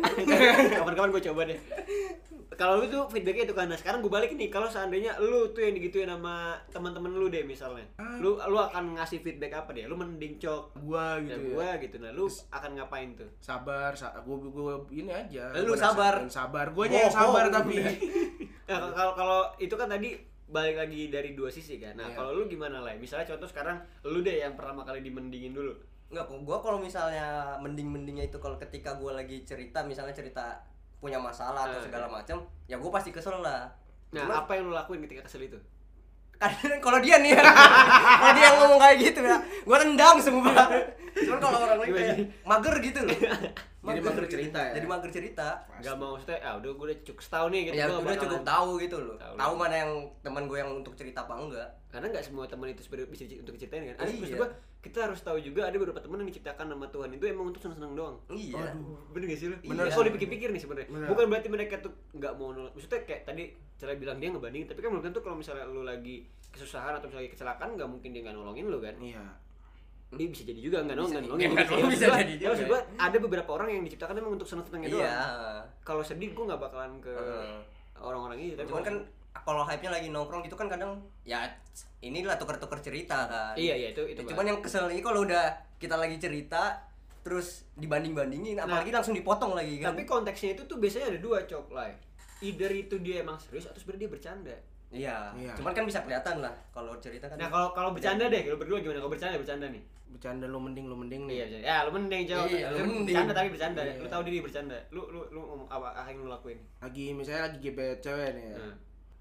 Kapan-kapan 0.80 1.10
gue 1.12 1.22
coba 1.32 1.40
deh. 1.44 1.58
Kalau 2.56 2.80
lu 2.80 2.88
tuh 2.88 3.04
feedbacknya 3.12 3.44
itu 3.44 3.52
kan 3.52 3.68
nah 3.68 3.76
sekarang 3.76 4.00
gue 4.00 4.08
balik 4.08 4.32
nih 4.32 4.48
kalau 4.48 4.64
seandainya 4.64 5.20
lu 5.20 5.52
tuh 5.52 5.60
yang 5.60 5.76
digituin 5.76 6.08
sama 6.08 6.56
teman-teman 6.72 7.12
lu 7.12 7.28
deh 7.28 7.44
misalnya 7.44 7.84
lu 8.16 8.40
lu 8.40 8.56
akan 8.56 8.96
ngasih 8.96 9.20
feedback 9.20 9.52
apa 9.52 9.76
deh? 9.76 9.84
Lu 9.84 10.00
mending 10.00 10.40
cok 10.40 10.80
gua 10.80 11.20
gitu 11.20 11.36
ya. 11.36 11.52
gua 11.52 11.68
gitu. 11.76 11.96
Nah 12.00 12.10
lu 12.16 12.24
akan 12.48 12.70
ngapain 12.80 13.12
tuh? 13.12 13.28
Sabar 13.44 13.92
sa 13.92 14.16
gua, 14.24 14.40
gua 14.40 14.74
ini 14.88 15.12
aja. 15.12 15.52
Lu 15.60 15.76
sabar. 15.76 16.24
sabar. 16.32 16.72
Gua 16.72 16.88
yang 16.88 17.12
sabar 17.12 17.52
tapi. 17.52 17.84
Nah, 18.66 18.90
kalau 18.90 19.12
kalau 19.14 19.40
itu 19.62 19.74
kan 19.78 19.86
tadi 19.86 20.18
balik 20.46 20.76
lagi 20.76 21.08
dari 21.08 21.32
dua 21.32 21.48
sisi 21.48 21.76
kan. 21.76 21.92
Nah, 21.92 22.06
Iya. 22.06 22.14
kalau 22.14 22.30
lu 22.32 22.46
gimana 22.46 22.78
lah? 22.78 22.94
Misalnya 22.94 23.26
contoh 23.26 23.46
sekarang 23.46 23.76
lu 24.02 24.20
deh 24.20 24.38
yang 24.38 24.54
pertama 24.54 24.82
kali 24.82 25.00
dimendingin 25.00 25.50
dulu. 25.50 25.74
Enggak, 26.06 26.30
gua 26.40 26.58
kalau 26.58 26.78
misalnya 26.78 27.26
mending-mendingnya 27.58 28.24
itu 28.24 28.38
kalau 28.38 28.54
ketika 28.56 28.94
gua 28.94 29.14
lagi 29.14 29.42
cerita 29.42 29.82
misalnya 29.82 30.12
cerita 30.12 30.54
punya 30.96 31.18
masalah 31.18 31.66
atau 31.66 31.76
Ah, 31.76 31.82
segala 31.82 32.06
iya. 32.06 32.14
macam, 32.14 32.36
ya 32.64 32.76
gua 32.76 32.90
pasti 32.90 33.10
kesel 33.10 33.38
lah. 33.38 33.66
Nah, 34.08 34.22
Cuma- 34.22 34.38
apa 34.40 34.54
yang 34.54 34.66
lu 34.66 34.72
lakuin 34.72 35.02
ketika 35.02 35.22
kesel 35.22 35.42
itu? 35.42 35.58
kadang 36.36 36.84
kalau 36.84 37.00
dia 37.00 37.16
nih 37.16 37.32
kalau 38.20 38.32
dia 38.36 38.48
ngomong 38.52 38.76
kayak 38.76 38.96
gitu 39.00 39.24
ya 39.24 39.40
gua 39.64 39.80
tendang 39.80 40.20
semua 40.20 40.52
cuman 41.16 41.38
kalau 41.40 41.64
orang 41.64 41.80
lain 41.80 41.92
kayak 41.96 42.16
mager 42.44 42.76
gitu 42.84 43.00
loh 43.02 43.16
Jadi 43.86 44.00
mager 44.00 44.26
cerita 44.26 44.58
ya? 44.58 44.72
jadi 44.74 44.86
mager 44.86 45.10
cerita 45.10 45.48
Gak 45.78 45.94
mau 45.94 46.10
maksudnya, 46.12 46.38
ah 46.40 46.54
udah 46.56 46.70
gue 46.70 46.86
udah 46.86 46.98
cukup 47.02 47.22
setahun 47.22 47.48
nih 47.48 47.60
gitu. 47.62 47.74
ya 47.74 47.84
gua 47.86 47.98
udah 48.00 48.18
cukup 48.18 48.42
tahu 48.42 48.70
gitu 48.78 48.96
loh 48.98 49.16
Tahu. 49.16 49.34
tahu 49.36 49.52
mana 49.54 49.74
yang 49.76 49.90
teman 50.20 50.42
gue 50.44 50.58
yang 50.58 50.70
untuk 50.72 50.92
cerita 50.92 51.22
apa 51.22 51.34
enggak 51.34 51.68
Karena 51.86 52.06
nggak 52.10 52.24
semua 52.24 52.44
teman 52.44 52.66
itu 52.68 52.82
bisa 53.06 53.22
untuk 53.36 53.52
diceritain 53.52 53.82
kan. 53.88 53.96
Ada 53.98 54.10
Iya. 54.10 54.18
maksud 54.18 54.36
gua 54.36 54.48
kita 54.78 54.98
harus 55.02 55.18
tahu 55.18 55.38
juga 55.38 55.66
ada 55.66 55.74
beberapa 55.74 55.98
teman 55.98 56.22
yang 56.22 56.30
diciptakan 56.30 56.66
sama 56.68 56.86
Tuhan 56.86 57.10
itu 57.10 57.24
emang 57.26 57.46
untuk 57.48 57.58
seneng-seneng 57.58 57.94
doang. 57.94 58.16
iya 58.30 58.70
Bener 59.10 59.26
gak 59.26 59.38
sih 59.38 59.48
lu? 59.50 59.56
Bener. 59.60 59.90
Kalau 59.90 60.04
dipikir-pikir 60.04 60.48
nih 60.48 60.62
sebenarnya. 60.62 60.88
Bukan 61.06 61.26
berarti 61.26 61.48
mereka 61.48 61.74
tuh 61.80 61.90
nggak 62.12 62.32
mau 62.34 62.50
nolak. 62.50 62.70
Maksudnya 62.72 63.02
kayak 63.02 63.22
tadi 63.24 63.50
cara 63.74 63.92
bilang 63.92 64.16
dia 64.16 64.30
ngebandingin, 64.30 64.66
tapi 64.66 64.80
kan 64.80 64.88
belum 64.88 65.02
tentu 65.02 65.18
kalau 65.20 65.34
misalnya 65.34 65.66
lu 65.66 65.82
lagi 65.82 66.24
kesusahan 66.48 66.94
atau 66.94 67.06
misalnya 67.06 67.28
kecelakaan 67.28 67.74
nggak 67.74 67.84
mungkin 67.84 68.08
dia 68.10 68.22
nggak 68.22 68.34
nolongin 68.34 68.66
lu 68.66 68.78
kan. 68.78 68.94
iya 68.96 69.26
dia 70.08 70.28
bisa 70.28 70.42
jadi 70.42 70.60
juga 70.60 70.78
nggak 70.80 70.96
Bisa- 70.96 71.18
nolongin 71.18 71.34
iya, 71.42 71.48
gitu. 71.58 71.74
bisa 71.74 71.82
Maksud 71.82 72.06
gua- 72.06 72.20
jadi 72.20 72.30
ya 72.30 72.36
juga. 72.36 72.48
maksud 72.48 72.66
gua 72.66 72.80
ada 72.96 73.16
beberapa 73.18 73.50
orang 73.52 73.68
yang 73.70 73.82
diciptakan 73.82 74.14
emang 74.16 74.32
untuk 74.32 74.46
seneng-senengnya 74.46 74.88
doang. 74.88 75.02
Iya 75.02 75.18
kalau 75.82 76.02
sedih 76.02 76.30
gua 76.30 76.44
nggak 76.46 76.62
bakalan 76.62 76.92
ke 77.00 77.14
orang-orang 77.96 78.36
itu 78.40 78.54
tapi 78.54 78.68
cuman 78.68 78.84
kan 78.84 78.96
kalau 79.36 79.62
hype-nya 79.62 79.90
lagi 79.92 80.08
nongkrong 80.08 80.40
gitu 80.42 80.54
kan 80.54 80.66
kadang 80.66 80.96
ya 81.22 81.44
inilah 82.00 82.36
tuker-tuker 82.36 82.78
cerita 82.80 83.26
kan. 83.26 83.52
Iya 83.54 83.74
iya 83.76 83.88
itu 83.90 84.02
itu 84.04 84.20
Ya, 84.20 84.28
cuman 84.28 84.44
yang 84.46 84.58
kesel 84.60 84.86
ini 84.88 85.00
kalau 85.00 85.22
udah 85.22 85.42
kita 85.76 85.94
lagi 85.94 86.16
cerita 86.16 86.80
terus 87.20 87.66
dibanding-bandingin 87.74 88.54
Nah, 88.54 88.64
apalagi 88.64 88.88
langsung 88.88 89.10
dipotong 89.12 89.52
lagi 89.52 89.76
kan. 89.76 89.90
tapi 89.90 90.04
konteksnya 90.04 90.54
itu 90.54 90.62
tuh 90.64 90.78
biasanya 90.78 91.10
ada 91.10 91.18
dua 91.18 91.42
cok. 91.42 91.66
Lah 91.70 91.90
either 92.38 92.70
itu 92.70 92.94
dia 92.98 93.20
emang 93.20 93.36
serius 93.36 93.66
atau 93.66 93.76
sebenarnya 93.76 94.02
dia 94.02 94.12
bercanda 94.12 94.56
iya 94.88 95.34
Iya. 95.34 95.52
cuman 95.52 95.72
kan 95.72 95.82
bisa 95.82 96.00
kelihatan 96.00 96.38
lah 96.38 96.54
kalau 96.70 96.94
cerita 96.96 97.26
kan 97.26 97.36
nah 97.36 97.46
kalau 97.46 97.68
kalau 97.70 97.90
bercanda 97.90 98.26
deh 98.26 98.42
lu 98.44 98.56
berdua 98.56 98.78
gimana? 98.78 98.98
Kalau 98.98 99.10
bercanda 99.10 99.36
bercanda 99.36 99.66
nih. 99.68 99.82
Bercanda 100.06 100.46
lu 100.46 100.58
mending 100.58 100.86
lu 100.86 100.94
mending 100.94 101.22
iya 101.24 101.44
nih 101.44 101.58
bercanda. 101.58 101.66
ya 101.66 101.76
lu 101.82 101.90
mending 101.92 102.20
jawab 102.24 102.46
Iya, 102.48 102.66
lu 102.66 102.76
Lu 102.76 102.84
mending. 102.86 103.04
bercanda 103.10 103.32
tapi 103.34 103.48
bercanda. 103.50 103.80
Iya. 103.82 103.94
lu 103.96 104.06
tahu 104.06 104.22
diri 104.22 104.38
bercanda. 104.40 104.76
Lu 104.88 105.02
lu 105.06 105.20
lu 105.28 105.40
ngomong 105.42 105.68
apa 105.68 105.88
apa 105.92 106.08
yang 106.08 106.22
lu 106.22 106.30
lakuin? 106.30 106.58
Lagi 106.78 107.04
misalnya 107.12 107.42
lagi 107.46 107.58
gebet 107.60 107.98
cewek 108.00 108.30
nih 108.32 108.46
ya. 108.46 108.56
Nah, 108.56 108.74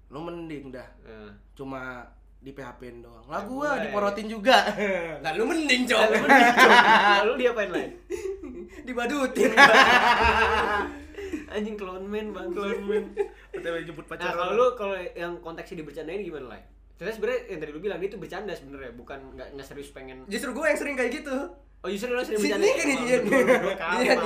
lu 0.06 0.18
mending 0.22 0.64
dah. 0.70 0.88
Nah. 1.02 1.32
cuma 1.52 2.06
di 2.36 2.54
PHP 2.54 3.02
doang. 3.02 3.26
Lah 3.26 3.32
Lah, 3.32 3.42
gua 3.42 3.70
gua, 3.74 3.82
diporotin 3.82 4.28
juga. 4.30 4.58
Nah, 5.24 5.34
lu 5.34 5.44
mending 5.44 5.82
Nah, 5.82 5.88
cowok 5.90 6.06
lu 6.06 6.16
mending, 6.22 6.46
Cok. 6.54 6.70
Lalu 7.18 7.32
diapain 7.36 7.70
lain? 7.74 7.90
Dibadutin 8.86 9.50
anjing 11.48 11.74
clone 11.74 12.04
man 12.04 12.30
bang 12.30 12.48
clone 12.50 12.82
man 12.82 13.04
Betul 13.48 13.82
jemput 13.82 14.04
Nah 14.08 14.32
kalau 14.32 14.52
lu 14.52 14.66
kalau 14.72 14.94
yang 15.12 15.38
konteksnya 15.38 15.80
dibercandain 15.80 16.20
gimana 16.20 16.46
lah? 16.48 16.60
Terus 16.94 17.14
sebenarnya 17.14 17.40
yang 17.46 17.58
tadi 17.58 17.70
lu 17.70 17.80
bilang 17.80 17.98
dia 17.98 18.08
itu 18.08 18.16
bercanda 18.16 18.52
sebenarnya, 18.52 18.92
bukan 18.92 19.18
nggak 19.32 19.48
nggak 19.52 19.66
serius 19.66 19.90
pengen. 19.90 20.24
justru 20.26 20.50
gue 20.50 20.64
yang 20.64 20.76
sering 20.76 20.94
kayak 20.94 21.12
gitu 21.14 21.36
Oh 21.78 21.88
justru 21.88 22.08
lu 22.08 22.20
sering 22.20 22.40
Sini 22.40 22.56
bercanda. 22.56 22.66
kan 22.66 22.86
Wah, 22.88 23.94
dia 23.94 24.16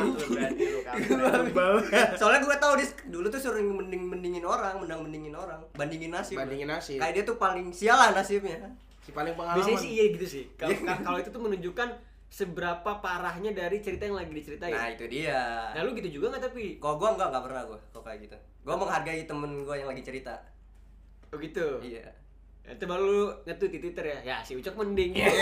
Dia 0.87 2.03
soalnya 2.15 2.41
gue 2.41 2.57
tahu 2.57 2.73
dia 2.77 2.89
dulu 3.07 3.27
tuh 3.27 3.41
sering 3.41 3.67
mending 3.69 4.03
mendingin 4.07 4.45
orang 4.45 4.79
mendang 4.79 5.03
mendingin 5.03 5.35
orang 5.35 5.61
bandingin 5.75 6.11
nasib 6.11 6.37
Bandingin 6.37 6.69
nasib. 6.69 6.99
kayak 6.99 7.13
dia 7.13 7.25
tuh 7.25 7.37
paling 7.37 7.71
sialan 7.71 8.13
nasibnya 8.13 8.71
si 9.01 9.11
paling 9.11 9.33
pengalaman 9.33 9.59
Biasanya 9.59 9.81
sih 9.81 9.91
iya 9.91 10.05
gitu 10.13 10.27
sih. 10.29 10.45
Kalau 10.55 10.71
Iya. 10.71 10.95
kalau 11.01 11.19
itu 11.19 11.31
tuh 11.31 11.41
menunjukkan 11.41 11.89
seberapa 12.31 13.03
parahnya 13.03 13.51
dari 13.51 13.83
cerita 13.83 14.07
yang 14.07 14.15
lagi 14.15 14.31
diceritain. 14.31 14.71
nah 14.71 14.87
itu 14.87 15.05
dia 15.11 15.75
Nah 15.75 15.83
lu 15.83 15.91
gitu 15.93 16.09
juga 16.09 16.31
nggak 16.31 16.47
tapi? 16.47 16.79
kok 16.79 16.95
gue 16.95 17.09
enggak 17.11 17.29
enggak 17.29 17.45
pernah 17.45 17.63
gue 17.67 17.79
kok 17.91 18.01
kayak 18.01 18.19
gitu 18.23 18.37
gue 18.39 18.75
menghargai 18.77 19.23
temen 19.27 19.51
gue 19.67 19.75
yang 19.75 19.91
lagi 19.91 20.01
cerita 20.01 20.33
Oh 21.31 21.39
gitu. 21.39 21.79
iya 21.79 22.11
Itu 22.67 22.87
baru 22.87 23.03
lu 23.03 23.27
nge-tweet 23.47 23.71
di 23.71 23.79
Twitter 23.79 24.05
ya. 24.05 24.19
Ya 24.23 24.37
si 24.43 24.55
Ucok 24.55 24.75
mending. 24.79 25.15
Iya. 25.15 25.31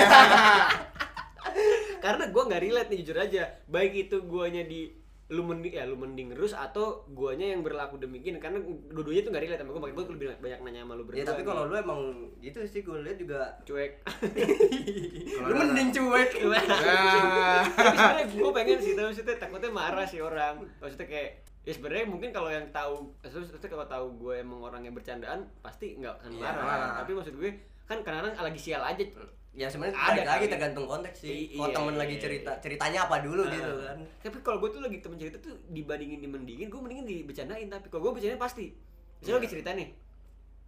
Karena 2.05 2.29
gua 2.29 2.43
nggak 2.45 2.63
relate 2.63 2.89
nih 2.93 2.99
jujur 3.01 3.17
aja. 3.17 3.43
Baik 3.67 4.09
itu 4.09 4.17
guanya 4.25 4.65
di 4.65 4.93
lu 5.29 5.45
mending 5.45 5.71
ya 5.71 5.85
lu 5.85 5.93
mending 5.95 6.33
terus 6.33 6.51
atau 6.51 7.05
guanya 7.07 7.45
yang 7.47 7.61
berlaku 7.61 7.97
demikian 7.97 8.37
karena 8.39 8.65
dua-duanya 8.89 9.21
tuh 9.21 9.31
nggak 9.31 9.45
relate 9.45 9.61
sama 9.61 9.71
gua 9.71 9.83
makanya 9.83 9.97
gua 9.99 10.07
lebih 10.11 10.27
banyak 10.39 10.59
nanya 10.63 10.81
sama 10.81 10.95
lu 10.95 11.05
berdua 11.05 11.19
ya 11.19 11.25
tapi 11.27 11.37
nih. 11.37 11.47
kalau 11.47 11.63
lu 11.63 11.75
emang 11.75 12.01
gitu 12.39 12.59
sih 12.65 12.81
gue 12.81 12.97
lihat 12.99 13.19
juga 13.19 13.39
cuek 13.63 13.93
lu 15.39 15.55
mending 15.55 15.89
cuek 15.91 16.31
Ah. 16.71 17.61
tapi 17.69 17.95
sebenarnya 17.95 18.27
gue 18.31 18.53
pengen 18.55 18.79
sih 18.79 18.93
tapi 18.93 19.07
maksudnya 19.07 19.37
takutnya 19.37 19.71
marah 19.71 20.07
sih 20.07 20.21
orang 20.21 20.55
maksudnya 20.79 21.07
kayak 21.07 21.31
ya 21.61 21.73
sebenarnya 21.75 22.07
mungkin 22.07 22.31
kalau 22.31 22.49
yang 22.49 22.65
tahu 22.71 23.13
maksudnya 23.21 23.69
kalau 23.69 23.87
tahu 23.87 24.07
gue 24.19 24.35
emang 24.39 24.61
orang 24.63 24.81
yang 24.83 24.95
bercandaan 24.95 25.45
pasti 25.61 25.93
nggak 25.95 26.15
akan 26.19 26.31
Iya. 26.31 26.41
marah 26.43 26.77
tapi 26.99 27.13
maksud 27.13 27.35
gue 27.35 27.51
kan 27.85 28.01
kadang-kadang 28.01 28.33
lagi 28.39 28.57
sial 28.59 28.81
aja 28.81 29.05
ya 29.51 29.67
sebenarnya 29.67 29.97
Ada 29.97 30.23
lagi 30.23 30.45
kali. 30.45 30.53
tergantung 30.53 30.87
konteks 30.87 31.19
sih 31.19 31.33
I- 31.49 31.57
kalau 31.57 31.67
iya, 31.67 31.75
temen 31.75 31.93
iya, 31.93 32.01
lagi 32.01 32.15
iya. 32.15 32.23
cerita 32.23 32.53
ceritanya 32.59 32.99
apa 33.05 33.17
dulu 33.19 33.43
Nah, 33.43 33.51
gitu 33.51 33.73
kan 33.81 33.99
tapi 34.21 34.37
kalau 34.41 34.59
gue 34.59 34.71
tuh 34.71 34.81
lagi 34.81 34.99
temen 34.99 35.17
cerita 35.17 35.37
tuh 35.39 35.55
dibandingin 35.67 36.19
dimendingin 36.21 36.67
gue 36.67 36.79
mendingin 36.79 37.05
dibercandain 37.05 37.67
tapi 37.67 37.87
kalau 37.87 38.03
gue 38.05 38.13
bercandain 38.15 38.39
pasti 38.39 38.71
misalnya 39.17 39.29
Iya. 39.31 39.39
lagi 39.39 39.49
cerita 39.51 39.71
nih 39.73 39.89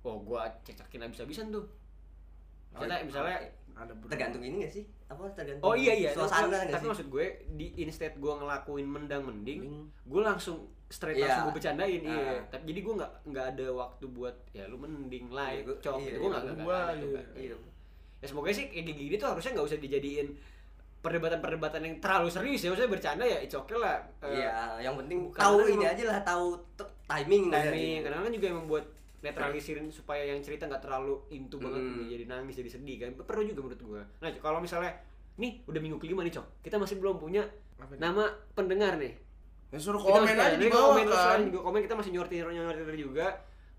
oh 0.00 0.16
gue 0.18 0.38
cek-cekin 0.64 1.00
abis-abisan 1.02 1.46
tuh 1.48 1.64
misalnya 2.70 2.96
Oh, 2.96 3.04
misalnya 3.04 3.38
ada 3.72 3.92
beberapa. 3.92 4.10
tergantung 4.10 4.42
ini 4.42 4.56
gak 4.60 4.72
sih 4.72 4.84
apa 5.06 5.22
tergantung 5.30 5.64
Oh 5.64 5.74
iya 5.74 5.92
iya, 5.92 6.10
suasana 6.10 6.56
tapi, 6.58 6.70
tapi 6.70 6.80
sih 6.80 6.90
maksud 6.90 7.08
gue 7.08 7.26
di 7.52 7.66
instead 7.78 8.14
gue 8.14 8.32
ngelakuin 8.32 8.84
mendang 8.84 9.22
mending, 9.22 9.60
Mending. 9.60 9.86
gue 10.04 10.20
langsung 10.20 10.56
straight 10.86 11.16
Iya. 11.16 11.26
langsung 11.28 11.44
gue 11.46 11.56
bercandain 11.56 12.00
iya. 12.00 12.18
Ah. 12.28 12.40
Tapi 12.48 12.62
jadi 12.66 12.80
gue 12.80 12.94
nggak 12.96 13.12
nggak 13.24 13.46
ada 13.48 13.66
waktu 13.70 14.04
buat 14.08 14.36
ya 14.50 14.66
lu 14.66 14.76
mending 14.76 15.30
lah, 15.30 15.48
Iya, 15.48 15.62
gua- 15.64 15.78
cok. 15.80 15.96
iya, 15.96 16.04
gitu. 16.04 16.18
gue 16.18 16.28
nggak 16.28 16.42
iya, 16.42 16.50
nggak 16.50 16.64
gua, 16.64 16.76
ada 16.76 16.92
tuh 16.92 17.06
iya. 17.06 17.16
kan. 17.16 17.26
Iya. 17.36 17.56
Ya 18.20 18.26
semoga 18.26 18.48
sih 18.50 18.66
kayak 18.66 18.84
gini 18.86 19.16
tuh 19.16 19.28
harusnya 19.28 19.52
nggak 19.52 19.66
usah 19.66 19.78
dijadiin 19.78 20.28
perdebatan-perdebatan 21.00 21.80
yang 21.80 21.96
terlalu 21.96 22.28
serius 22.28 22.60
ya, 22.60 22.68
maksudnya 22.68 22.92
bercanda 22.92 23.24
ya 23.24 23.38
it's 23.38 23.54
okay 23.54 23.72
lah. 23.74 23.96
Eh, 24.20 24.36
Iya, 24.38 24.52
yang 24.82 24.94
penting 24.94 25.24
bukan 25.24 25.40
tahu 25.40 25.56
karena 25.56 25.64
ini 25.66 25.76
emang- 25.80 25.92
aja 25.96 26.04
lah, 26.06 26.18
tahu 26.20 26.46
timing 27.06 27.44
ya. 27.46 27.56
timing. 27.58 27.98
kadang-kadang 28.02 28.34
juga 28.36 28.46
emang 28.50 28.66
buat 28.66 28.84
netralisirin 29.20 29.88
supaya 29.88 30.22
yang 30.26 30.40
cerita 30.40 30.64
nggak 30.64 30.80
terlalu 30.80 31.16
into 31.30 31.56
banget 31.56 31.80
Hmm. 31.82 32.04
jadi 32.06 32.24
nangis 32.26 32.54
jadi 32.54 32.70
sedih 32.70 32.96
kan. 32.98 33.10
Perlu 33.18 33.42
juga 33.46 33.60
menurut 33.62 33.82
gua. 33.82 34.02
Nah 34.18 34.28
kalau 34.38 34.60
misalnya 34.60 34.92
nih 35.36 35.64
udah 35.64 35.80
minggu 35.80 35.96
kelima 35.96 36.20
nih 36.20 36.32
cok. 36.32 36.46
Kita 36.60 36.76
masih 36.76 36.96
belum 36.96 37.16
punya 37.16 37.48
nama 37.96 38.24
pendengar 38.50 38.96
nih. 38.96 39.16
Ya, 39.70 39.78
suruh 39.78 39.96
Kita 39.98 40.12
komen 40.14 40.26
masih- 40.26 40.36
aja 40.42 40.56
di 40.58 40.68
bawah 40.68 40.88
komen, 40.90 41.06
kan. 41.06 41.38
juga. 41.46 41.58
Komen 41.62 41.80
kita 41.80 41.94
masih 41.94 42.10
nyortir 42.10 42.44
nyortir 42.44 42.92
juga 42.94 43.26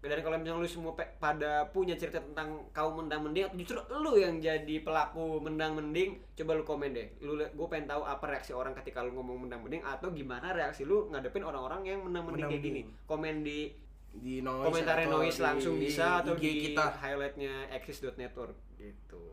dan 0.03 0.17
kalau 0.19 0.33
misalnya 0.35 0.59
lu 0.59 0.67
semua 0.67 0.91
pe- 0.91 1.13
pada 1.15 1.65
punya 1.67 1.93
cerita 1.93 2.17
tentang 2.17 2.65
kaum 2.71 2.97
mendang 2.97 3.21
mending 3.21 3.45
atau 3.45 3.55
justru 3.55 3.77
lu 3.93 4.15
yang 4.15 4.37
jadi 4.37 4.81
pelaku 4.81 5.37
mendang 5.37 5.73
mending 5.73 6.17
coba 6.33 6.51
lu 6.53 6.63
komen 6.63 6.89
deh 6.89 7.07
lu 7.19 7.37
gue 7.37 7.67
pengen 7.69 7.85
tahu 7.87 8.01
apa 8.01 8.25
reaksi 8.27 8.49
orang 8.49 8.73
ketika 8.73 8.99
lu 8.99 9.13
ngomong 9.13 9.45
mendang 9.45 9.61
mending 9.61 9.79
atau 9.79 10.09
gimana 10.09 10.51
reaksi 10.51 10.83
lu 10.83 11.05
ngadepin 11.07 11.41
orang-orang 11.41 11.85
yang 11.85 11.99
mendang 12.01 12.25
mending 12.25 12.45
kayak 12.47 12.63
gini 12.63 12.81
komen 13.03 13.41
di 13.41 13.77
Di 14.11 14.41
noise 14.41 14.65
komentar 14.65 14.95
atau 14.99 15.11
noise 15.15 15.37
di 15.37 15.43
langsung 15.43 15.75
bisa 15.77 16.19
atau 16.19 16.33
IG 16.33 16.41
di 16.41 16.51
kita. 16.67 16.85
highlightnya 16.97 17.53
exis.network 17.71 18.57
gitu 18.75 19.23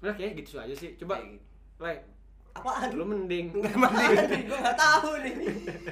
oke 0.00 0.24
gitu 0.32 0.56
aja 0.56 0.72
sih 0.72 0.96
coba 0.96 1.20
Kayak 1.20 1.36
gitu. 1.36 1.46
Lai, 1.78 1.96
Apaan? 2.50 2.90
lu 2.90 3.04
mending 3.04 3.52
Nggak 3.54 3.76
nih, 4.26 4.40
gue 4.48 4.58
nggak 4.58 4.74
tahu 4.74 5.10
nih. 5.20 5.34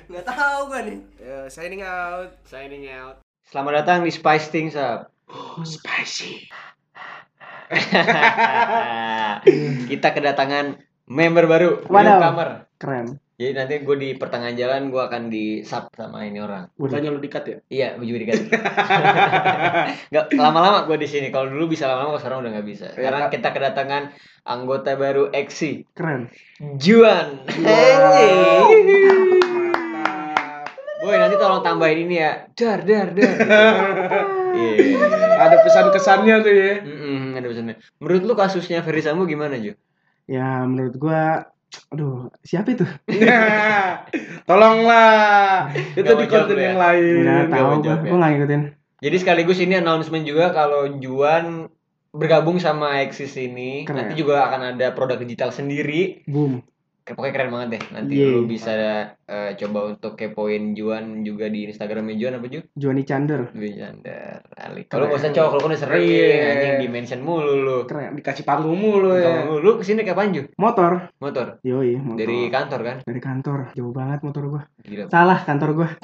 Nggak 0.09 0.27
tahu 0.27 0.61
gue 0.67 0.81
nih. 0.83 0.99
Ya, 1.21 1.39
signing 1.47 1.79
out. 1.79 2.31
signing 2.43 2.89
out 2.89 3.23
selamat 3.47 3.73
datang 3.77 3.99
di 4.03 4.11
Spice 4.11 4.49
Things 4.49 4.75
Up 4.75 5.13
Spicy. 5.65 6.49
kita 9.89 10.09
kedatangan 10.09 10.79
member 11.07 11.45
baru 11.45 11.69
Wadaw. 11.85 12.15
newcomer 12.15 12.49
Keren. 12.77 13.07
jadi 13.35 13.51
nanti 13.57 13.73
gue 13.83 13.97
di 13.97 14.09
pertengahan 14.15 14.55
jalan 14.55 14.87
gue 14.87 15.01
akan 15.01 15.23
di 15.27 15.61
sub 15.61 15.91
sama 15.91 16.23
ini 16.23 16.39
orang 16.39 16.71
Bukannya 16.73 17.09
lu 17.09 17.19
dikat 17.19 17.43
ya? 17.45 17.57
iya 17.67 17.87
gue 17.95 18.07
juga 18.07 18.19
diganti 18.23 18.47
nggak 20.15 20.25
lama-lama 20.33 20.79
gue 20.87 20.97
di 20.97 21.07
sini 21.07 21.27
kalau 21.29 21.49
dulu 21.49 21.69
bisa 21.69 21.85
lama-lama 21.85 22.09
kalau 22.13 22.21
sekarang 22.23 22.39
udah 22.41 22.51
nggak 22.55 22.67
bisa 22.67 22.87
Iya, 22.93 23.01
karena 23.03 23.19
Kak. 23.21 23.29
kita 23.35 23.49
kedatangan 23.51 24.03
anggota 24.45 24.91
baru 24.95 25.23
Exi 25.33 25.85
Keren. 25.91 26.23
Juan 26.79 27.43
Mantap. 27.51 29.36
Boy 31.07 31.17
nanti 31.17 31.37
tolong 31.37 31.63
tambahin 31.63 32.03
ini 32.03 32.19
ya 32.19 32.51
dar 32.51 32.83
dar 32.83 33.09
dar 33.11 33.35
Iya. 34.57 34.97
Ada 35.37 35.57
pesan 35.61 35.87
kesannya 35.93 36.35
tuh 36.41 36.49
ya. 36.51 36.81
Mm-mm, 36.81 37.37
ada 37.37 37.45
pesannya. 37.45 37.77
Menurut 38.01 38.23
lu 38.25 38.35
kasusnya 38.35 38.81
Ferry 38.81 39.05
Sambo 39.05 39.25
gimana, 39.25 39.55
Ju? 39.55 39.77
Ya 40.25 40.65
menurut 40.65 40.97
gua 40.97 41.53
aduh, 41.93 42.33
siapa 42.41 42.73
itu? 42.73 42.89
Tolonglah. 44.45 45.71
Itu 45.93 46.03
Nggak 46.03 46.19
di 46.19 46.27
konten 46.27 46.57
ya? 46.57 46.65
yang 46.73 46.79
lain. 46.81 47.05
Enggak 47.21 47.37
nggak 47.37 47.53
tahu 47.53 47.69
gua. 47.69 47.85
jawab 47.85 48.01
ya. 48.01 48.09
Gua 48.09 48.17
enggak 48.17 48.31
ngikutin. 48.33 48.63
Jadi 48.97 49.17
sekaligus 49.21 49.59
ini 49.61 49.75
announcement 49.77 50.25
juga 50.25 50.45
kalau 50.51 50.89
Juan 50.97 51.69
bergabung 52.17 52.57
sama 52.57 53.05
Exis 53.05 53.37
ini 53.37 53.85
Keren. 53.85 54.09
nanti 54.09 54.17
juga 54.17 54.49
akan 54.49 54.73
ada 54.73 54.97
produk 54.97 55.21
digital 55.21 55.53
sendiri. 55.53 56.25
Boom. 56.25 56.65
Pokoknya 57.07 57.33
keren 57.39 57.51
banget 57.55 57.69
deh. 57.79 57.83
Nanti 57.95 58.15
Yeay. 58.19 58.35
lu 58.35 58.51
bisa 58.51 58.75
eh, 59.15 59.55
coba 59.55 59.95
untuk 59.95 60.19
kepoin 60.19 60.75
Juan 60.75 61.23
juga 61.23 61.47
di 61.47 61.71
Instagramnya 61.71 62.19
Juan 62.19 62.43
apa 62.43 62.47
Ju? 62.51 62.61
Johnny 62.75 63.07
Chander. 63.07 63.55
Juan 63.55 63.75
Chandar. 63.79 64.43
Ali. 64.59 64.91
Kalau 64.91 65.07
usah 65.15 65.31
cowok, 65.31 65.51
kalau 65.55 65.71
udah 65.71 65.79
sering 65.79 66.03
Iya. 66.03 66.51
anjing 66.51 66.75
di 66.83 66.89
mention 66.91 67.23
mulu 67.23 67.55
lu. 67.63 67.77
Keren. 67.87 68.19
Dikasih 68.19 68.43
panggung 68.43 68.75
mulu 68.75 69.15
ya. 69.15 69.47
Kamu 69.47 69.63
lu 69.63 69.79
ke 69.79 69.87
sini 69.87 70.03
kapan 70.03 70.35
Ju? 70.35 70.43
Motor. 70.59 71.15
Motor. 71.23 71.63
Yoi, 71.63 71.95
motor. 72.03 72.19
Dari 72.19 72.39
kantor 72.51 72.81
kan? 72.83 72.97
dari 73.07 73.21
kantor. 73.23 73.59
Jauh 73.79 73.95
banget 73.95 74.19
motor 74.27 74.43
gua. 74.51 74.63
Gila. 74.83 75.07
Salah 75.07 75.39
kantor 75.47 75.71
gua. 75.79 75.89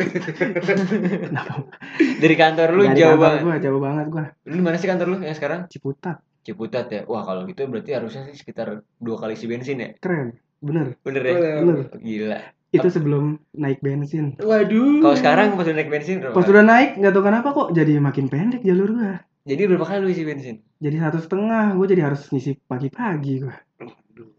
Dari 2.23 2.37
kantor 2.39 2.69
lu 2.73 2.83
dari 2.87 2.99
jauh 3.03 3.19
kantor 3.19 3.23
banget. 3.27 3.41
gua, 3.43 3.55
jauh 3.59 3.81
banget 3.83 4.07
gua. 4.07 4.25
Lu 4.47 4.61
mana 4.63 4.77
sih 4.79 4.87
kantor 4.87 5.07
lu 5.11 5.17
yang 5.23 5.35
sekarang? 5.35 5.67
Ciputat. 5.67 6.23
Ciputat 6.43 6.87
ya. 6.91 7.03
Wah, 7.07 7.23
kalau 7.23 7.43
gitu 7.47 7.67
berarti 7.67 7.95
harusnya 7.95 8.27
sih 8.31 8.39
sekitar 8.39 8.83
dua 8.99 9.17
kali 9.19 9.35
isi 9.35 9.47
bensin 9.51 9.83
ya. 9.83 9.91
Keren. 9.99 10.39
Bener. 10.63 10.97
Bener 11.03 11.23
ya? 11.27 11.35
Bener. 11.61 11.91
Gila. 11.99 12.39
Itu 12.73 12.89
sebelum 12.89 13.37
naik 13.53 13.85
bensin. 13.85 14.41
Waduh. 14.41 15.05
Kalau 15.05 15.17
sekarang 15.19 15.59
pas 15.59 15.67
udah 15.69 15.77
naik 15.77 15.91
bensin 15.93 16.25
berapa? 16.25 16.33
Pas 16.33 16.47
udah 16.49 16.65
naik, 16.65 16.91
nggak 16.97 17.13
tahu 17.13 17.25
kenapa 17.27 17.49
kok 17.53 17.69
jadi 17.77 18.01
makin 18.01 18.33
pendek 18.33 18.65
jalur 18.65 18.97
gua. 18.97 19.21
Jadi 19.43 19.63
berapa 19.69 19.85
kali 19.85 19.99
lu 20.01 20.09
isi 20.09 20.25
bensin? 20.25 20.63
Jadi 20.79 20.97
satu 21.03 21.19
setengah, 21.21 21.75
gua 21.77 21.87
jadi 21.91 22.09
harus 22.09 22.31
ngisi 22.33 22.57
pagi-pagi 22.65 23.45
gua. 23.45 23.59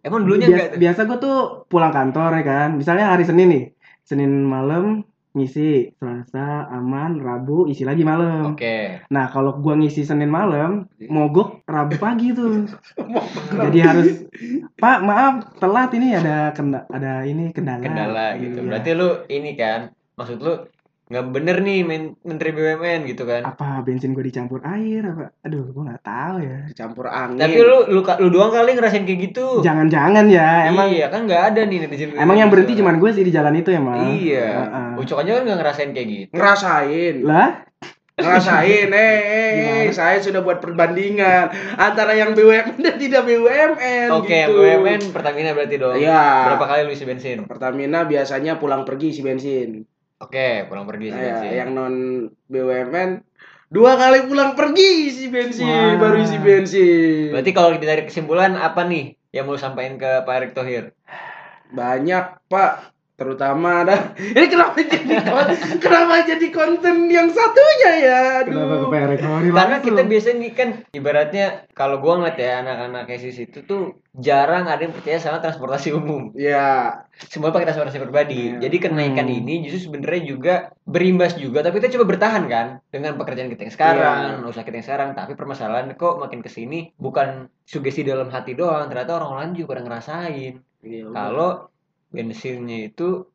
Emang 0.03 0.24
dulunya 0.27 0.48
biasa, 0.48 0.75
biasa 0.77 1.00
gue 1.10 1.18
tuh 1.18 1.38
pulang 1.68 1.89
kantor 1.89 2.30
ya 2.39 2.44
kan 2.46 2.70
misalnya 2.77 3.10
hari 3.10 3.25
Senin 3.25 3.50
nih 3.50 3.65
Senin 4.06 4.46
malam 4.46 5.08
ngisi 5.34 5.94
Selasa 5.98 6.70
aman 6.70 7.18
Rabu 7.18 7.66
isi 7.66 7.82
lagi 7.82 8.06
malam 8.06 8.54
Oke. 8.54 9.02
nah 9.10 9.25
kalau 9.34 9.58
gua 9.58 9.74
ngisi 9.74 10.06
Senin 10.06 10.30
malam 10.30 10.86
mogok 11.10 11.66
Rabu 11.66 11.98
pagi 11.98 12.34
tuh 12.38 12.70
jadi 13.70 13.80
harus 13.82 14.30
Pak 14.78 15.00
maaf 15.02 15.34
telat 15.58 15.90
ini 15.98 16.13
ada 16.13 16.54
kenda 16.54 16.86
ada 16.92 17.24
ini 17.24 17.50
kendala 17.56 17.82
Kendala 17.82 18.28
gitu. 18.38 18.60
Iya. 18.62 18.68
Berarti 18.68 18.90
lu 18.94 19.10
ini 19.32 19.52
kan 19.56 19.80
maksud 20.20 20.38
lu 20.44 20.54
nggak 21.13 21.25
bener 21.29 21.62
nih 21.62 21.79
men- 21.82 22.17
Menteri 22.20 22.50
BUMN 22.51 23.05
gitu 23.05 23.24
kan. 23.24 23.46
apa 23.46 23.79
bensin 23.79 24.12
gue 24.12 24.25
dicampur 24.25 24.60
air 24.63 25.05
apa 25.05 25.29
aduh 25.39 25.63
gue 25.63 25.84
nggak 25.84 26.01
tahu 26.01 26.36
ya 26.41 26.58
Dicampur 26.65 27.05
angin. 27.05 27.38
Tapi 27.38 27.55
lu 27.55 27.77
lu 27.88 28.01
lu 28.01 28.27
doang 28.27 28.50
kali 28.50 28.74
ngerasain 28.74 29.03
kayak 29.03 29.20
gitu. 29.24 29.62
jangan-jangan 29.62 30.25
ya 30.25 30.65
emang 30.67 30.89
iya 30.89 31.08
kan 31.08 31.24
nggak 31.24 31.53
ada 31.53 31.62
nih 31.63 31.77
netizen. 31.79 32.17
emang 32.17 32.36
yang 32.36 32.50
berhenti 32.50 32.74
gitu. 32.74 32.82
cuman 32.82 32.98
gue 32.98 33.10
sih 33.12 33.22
di 33.22 33.29
jalan 33.29 33.53
itu 33.53 33.70
emang 33.70 34.10
Iya. 34.12 34.50
Heeh. 34.65 34.89
Ucok 34.98 35.22
aja 35.22 35.32
kan 35.32 35.41
nggak 35.43 35.60
ngerasain 35.60 35.89
kayak 35.91 36.08
gitu. 36.10 36.32
ngerasain. 36.34 37.15
lah 37.22 37.50
Ngerasain, 38.13 38.93
eh, 38.93 39.01
eh, 39.01 39.22
eh, 39.25 39.50
Gimana? 39.82 39.89
saya 39.91 40.22
sudah 40.22 40.39
buat 40.39 40.62
perbandingan 40.62 41.50
antara 41.74 42.13
yang 42.13 42.32
BUMN 42.32 42.77
dan 42.86 42.96
tidak 42.96 43.25
BUMN. 43.25 44.08
Oke, 44.13 44.38
gitu. 44.46 44.53
BUMN 44.53 45.10
Pertamina 45.10 45.50
berarti 45.51 45.75
dong. 45.75 45.98
Iya. 45.98 46.46
Berapa 46.46 46.65
kali 46.67 46.82
lu 46.84 46.91
isi 46.91 47.03
bensin? 47.03 47.41
Pertamina 47.43 48.05
biasanya 48.05 48.55
pulang 48.55 48.86
pergi 48.86 49.10
isi 49.10 49.22
bensin. 49.22 49.82
Oke, 50.24 50.65
pulang 50.65 50.86
pergi 50.86 51.06
isi 51.10 51.15
Nah, 51.15 51.25
bensin. 51.36 51.51
yang 51.51 51.70
non 51.72 51.94
BUMN 52.48 53.10
dua 53.68 53.98
kali 53.98 54.30
pulang 54.30 54.53
pergi 54.53 55.10
isi 55.10 55.25
bensin, 55.27 55.65
Wah. 55.65 55.98
baru 56.00 56.18
isi 56.22 56.38
bensin. 56.38 57.34
Berarti 57.34 57.51
kalau 57.51 57.74
ditarik 57.74 58.06
kesimpulan 58.08 58.53
apa 58.53 58.86
nih 58.86 59.18
yang 59.30 59.50
mau 59.50 59.58
sampaikan 59.58 59.98
ke 59.98 60.22
Pak 60.22 60.34
Erick 60.34 60.53
Thohir? 60.53 60.94
banyak 61.74 62.38
Pak, 62.46 62.92
terutama 63.24 63.88
ada 63.88 64.12
ini 64.36 64.46
kenapa 64.46 64.77
jadi 64.84 65.15
kenapa 65.80 66.13
jadi 66.27 66.48
konten 66.51 67.08
yang 67.08 67.32
satunya 67.32 67.92
ya? 67.98 68.22
kenapa 68.44 68.75
Aduh. 68.84 69.56
Karena 69.56 69.77
kita 69.80 70.01
biasanya 70.03 70.38
nih 70.44 70.51
kan 70.51 70.70
ibaratnya 70.92 71.46
kalau 71.72 72.03
gua 72.03 72.20
ngeliat 72.20 72.38
ya 72.38 72.62
anak-anak 72.62 73.08
KSIS 73.08 73.38
itu 73.42 73.60
tuh 73.63 73.96
jarang 74.13 74.70
ada 74.70 74.84
yang 74.84 74.94
percaya 74.94 75.18
sama 75.18 75.42
transportasi 75.42 75.89
umum. 75.89 76.30
Ya, 76.38 77.01
Semua 77.30 77.50
pakai 77.50 77.65
transportasi 77.65 77.98
pribadi. 77.98 78.53
Iya. 78.58 78.70
Jadi 78.70 78.77
kenaikan 78.77 79.25
Hmm. 79.25 79.39
ini 79.42 79.65
justru 79.65 79.89
sebenarnya 79.89 80.22
juga 80.27 80.53
berimbas 80.84 81.34
juga 81.38 81.63
tapi 81.63 81.80
kita 81.80 81.94
coba 81.98 82.06
bertahan 82.13 82.44
kan 82.46 82.68
dengan 82.89 83.18
pekerjaan 83.18 83.50
kita 83.50 83.62
yang 83.65 83.74
sekarang, 83.74 84.18
Iya. 84.44 84.50
usaha 84.50 84.65
kita 84.65 84.77
yang 84.77 84.88
sekarang, 84.88 85.10
tapi 85.15 85.34
permasalahan 85.34 85.94
kok 85.96 86.20
makin 86.20 86.44
ke 86.44 86.50
sini 86.50 86.94
bukan 86.94 87.48
sugesti 87.63 88.03
dalam 88.03 88.30
hati 88.30 88.53
doang, 88.53 88.86
ternyata 88.86 89.18
orang 89.18 89.32
lain 89.39 89.51
juga 89.58 89.77
pada 89.77 89.82
ngerasain. 89.88 90.53
Iya, 90.84 91.06
Kalau 91.10 91.73
bensinnya 92.13 92.93
itu 92.93 93.25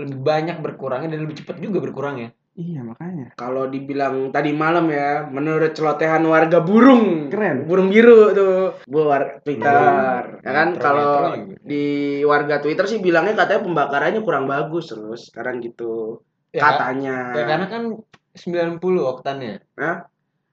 lebih 0.00 0.18
banyak 0.24 0.56
berkurangnya 0.64 1.12
dan 1.12 1.28
lebih 1.28 1.44
cepat 1.44 1.60
juga 1.60 1.84
berkurangnya. 1.84 2.32
iya 2.56 2.82
makanya. 2.82 3.32
Kalau 3.38 3.70
dibilang 3.70 4.34
tadi 4.34 4.50
malam 4.52 4.90
ya, 4.90 5.24
menurut 5.28 5.70
celotehan 5.72 6.24
warga 6.26 6.60
burung, 6.60 7.30
Keren. 7.30 7.64
burung 7.64 7.88
biru 7.88 8.34
tuh, 8.34 8.80
buat 8.90 9.46
Twitter, 9.46 10.42
ya 10.42 10.52
kan? 10.52 10.68
Kalau 10.76 11.36
di 11.62 12.20
warga 12.26 12.58
Twitter 12.58 12.84
sih 12.90 12.98
bilangnya 12.98 13.38
katanya 13.38 13.64
pembakarannya 13.64 14.20
kurang 14.26 14.50
bagus 14.50 14.92
terus. 14.92 15.30
Sekarang 15.30 15.62
gitu, 15.62 16.20
Ya, 16.50 16.66
katanya. 16.66 17.16
Ya, 17.38 17.44
karena 17.46 17.66
kan 17.70 17.82
90 18.34 19.06
oktannya. 19.06 19.62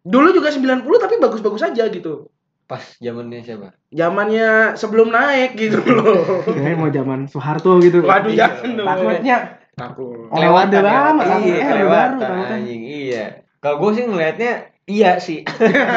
Dulu 0.05 0.27
juga 0.31 0.53
90 0.53 0.85
tapi 1.01 1.15
bagus-bagus 1.19 1.65
aja 1.65 1.89
gitu. 1.89 2.29
Pas 2.67 2.83
zamannya 2.99 3.39
siapa? 3.41 3.71
Zamannya 3.89 4.75
sebelum 4.75 5.07
naik 5.09 5.55
gitu 5.55 5.79
loh. 5.81 6.43
Kayaknya 6.45 6.75
mau 6.75 6.91
zaman 6.91 7.19
Soeharto 7.25 7.79
gitu 7.79 8.03
Waduh 8.03 8.27
Iya. 8.29 8.39
jangan 8.45 8.71
dong. 8.75 8.87
takutnya 8.87 9.37
Takut. 9.71 10.25
Oh, 10.27 10.41
Orde 10.41 10.79
lama, 10.81 11.21
iya, 11.37 11.69
kelewatan, 11.69 12.17
baru, 12.17 12.17
takutnya. 12.19 12.55
anjing, 12.57 12.81
iya. 12.81 13.25
Kalau 13.57 13.75
gue 13.77 13.91
sih 13.93 14.03
ngelihatnya 14.03 14.53
iya 14.83 15.11
sih. 15.17 15.45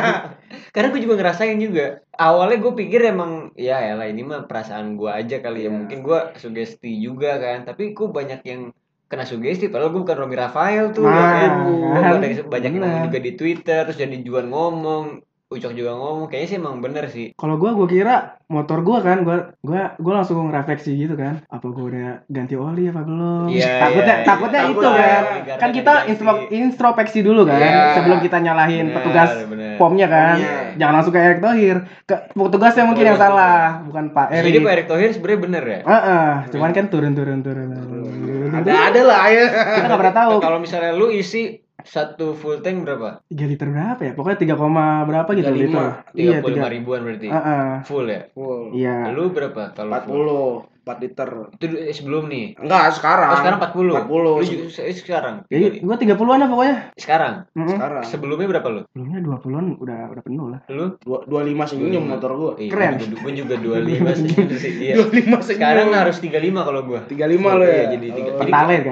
Karena 0.75 0.93
gue 0.93 1.01
juga 1.01 1.17
ngerasain 1.17 1.57
juga. 1.57 2.05
Awalnya 2.13 2.61
gue 2.61 2.73
pikir 2.77 3.01
emang 3.09 3.57
ya 3.57 3.81
elah 3.81 4.05
ini 4.05 4.21
mah 4.21 4.45
perasaan 4.45 4.95
gue 4.95 5.09
aja 5.09 5.41
kali 5.41 5.65
ya. 5.65 5.71
Iya. 5.71 5.71
Mungkin 5.73 5.99
gue 6.01 6.19
sugesti 6.37 6.93
juga 6.99 7.41
kan. 7.41 7.65
Tapi 7.65 7.97
gue 7.97 8.07
banyak 8.07 8.41
yang 8.45 8.63
kena 9.09 9.25
sugesti 9.25 9.67
padahal 9.67 9.91
gue 9.91 10.03
bukan 10.05 10.19
Romi 10.19 10.37
Rafael 10.37 10.93
tuh 10.93 11.03
ya 11.03 11.17
Ah, 11.17 11.33
kan. 11.35 11.51
Gue 11.65 11.89
kan. 11.97 12.47
banyak, 12.47 12.71
yang 12.77 13.05
juga 13.09 13.19
di 13.19 13.33
Twitter 13.33 13.81
terus 13.83 13.97
jadi 13.97 14.17
Juan 14.21 14.53
ngomong 14.53 15.25
Ucok 15.51 15.75
juga 15.75 15.91
ngomong 15.93 16.31
kayaknya 16.31 16.47
sih 16.47 16.57
emang 16.57 16.79
bener 16.79 17.05
sih 17.05 17.35
Kalau 17.35 17.59
gua 17.59 17.75
gua 17.75 17.85
kira 17.85 18.39
motor 18.47 18.81
gua 18.81 19.03
kan 19.03 19.27
gua 19.27 19.51
gua 19.59 19.99
gua 19.99 20.13
langsung 20.17 20.47
ngerefleksi 20.47 20.95
gitu 20.97 21.15
kan. 21.15 21.43
Apa 21.45 21.67
gua 21.69 21.85
udah 21.85 22.23
ganti 22.25 22.55
oli 22.55 22.87
apa 22.87 23.03
belum? 23.03 23.51
Iya, 23.51 23.67
takutnya 23.83 24.15
iya, 24.15 24.23
takutnya 24.25 24.61
iya. 24.61 24.71
itu 24.71 24.79
Takut, 24.81 24.95
kan. 24.95 25.03
iya, 25.03 25.19
Kan 25.43 25.59
karena 25.59 25.75
kita 25.75 25.93
ganti. 25.93 26.07
instro- 26.09 26.47
introspeksi 26.49 27.19
dulu 27.21 27.43
kan 27.45 27.59
Iya. 27.59 27.83
sebelum 27.93 28.19
kita 28.21 28.39
nyalahin 28.39 28.85
Bener, 28.85 28.95
petugas 28.97 29.31
bener. 29.43 29.75
pomnya 29.75 30.07
kan. 30.07 30.37
Pomnya. 30.37 30.55
Jangan 30.73 30.95
langsung 30.95 31.13
ke 31.13 31.21
Erick 31.21 31.41
Thohir. 31.41 31.77
Ke 32.01 32.15
petugasnya 32.31 32.85
mungkin 32.87 33.05
yang 33.05 33.19
salah, 33.19 33.59
bukan 33.83 34.05
Pak 34.09 34.27
jadi 34.31 34.47
Erick. 34.49 34.63
Pak 34.63 34.73
Erick 34.73 34.87
Thohir 34.87 35.11
sebenarnya 35.11 35.41
bener 35.43 35.65
ya 35.65 35.79
Heeh, 35.83 36.29
cuman 36.49 36.71
kan 36.71 36.85
turun 36.87 37.13
turun 37.13 37.43
turun. 37.43 37.69
Ada 38.53 38.73
ada 38.87 39.01
lah 39.03 39.23
ya. 39.27 39.45
Kita 39.51 39.85
nggak 39.85 39.99
pernah 39.99 40.15
tahu. 40.17 40.33
kalau 40.39 40.59
misalnya 40.59 40.91
lu 40.93 41.11
isi 41.11 41.59
satu 41.83 42.33
full 42.33 42.59
tank 42.59 42.83
berapa 42.83 43.23
3 43.27 43.37
liter 43.47 43.67
berapa 43.67 44.01
ya? 44.01 44.13
Pokoknya 44.13 44.39
3, 44.39 44.55
koma 44.55 44.87
berapa 45.03 45.31
gitu 45.33 45.49
35. 45.49 45.57
liter. 45.57 45.85
tiga 46.11 46.31
Iya, 46.31 46.39
puluh 46.39 46.55
lima 46.55 46.67
3. 46.67 46.75
ribuan 46.75 47.01
berarti 47.03 47.27
Heeh. 47.27 47.67
full 47.83 48.07
ya 48.07 48.21
Full. 48.31 48.61
Iya. 48.73 48.97
lu 49.11 49.25
berapa 49.29 49.63
kalau 49.71 49.93
full 50.01 50.27
40, 50.67 50.79
4 50.81 50.97
liter. 50.99 51.29
itu 51.53 51.65
eh, 51.79 51.93
sebelum 51.93 52.25
nih 52.27 52.57
Enggak, 52.57 52.91
sekarang. 52.93 53.29
oh 53.29 53.39
sekarang 53.39 53.59
40 53.61 53.95
40. 54.01 54.11
lu 54.33 54.43
juga 54.43 54.65
se- 54.67 54.91
sekarang 54.97 55.35
Jadi 55.47 55.65
gua 55.81 55.95
30-an 55.95 56.17
lah 56.37 56.49
pokoknya. 56.49 56.77
sekarang 56.97 57.35
Heeh. 57.53 57.69
Sekarang. 57.71 58.03
sebelumnya 58.03 58.47
berapa 58.49 58.69
lu 58.71 58.81
Sebelumnya 58.89 59.19
20-an 59.21 59.65
udah 59.77 60.01
udah 60.09 60.23
penuh 60.25 60.47
lah. 60.49 60.61
lu 60.69 60.97
Dua- 60.99 61.23
25 61.23 61.69
senyum 61.69 62.05
motor 62.07 62.31
gua. 62.33 62.53
Iya, 62.57 62.71
Keren. 62.71 62.93
Gue 62.97 63.07
juga, 63.07 63.17
gua 63.21 63.33
juga 63.37 63.55
25 63.57 64.13
sih. 64.17 64.29
Iya. 64.81 64.95
25 64.99 65.15
senyum. 65.39 65.43
Sekarang 65.53 65.87
harus 65.93 66.17
35 66.19 66.33
kalau 66.61 66.81
gua. 66.83 67.01
35 67.05 67.21
lo 67.53 67.63
Iya, 67.63 67.71
ya. 67.71 67.85
jadi 67.93 68.07
tiga- 68.09 68.33
Oh. 68.33 68.41
jadi- 68.41 68.51
Pertalite 68.51 68.91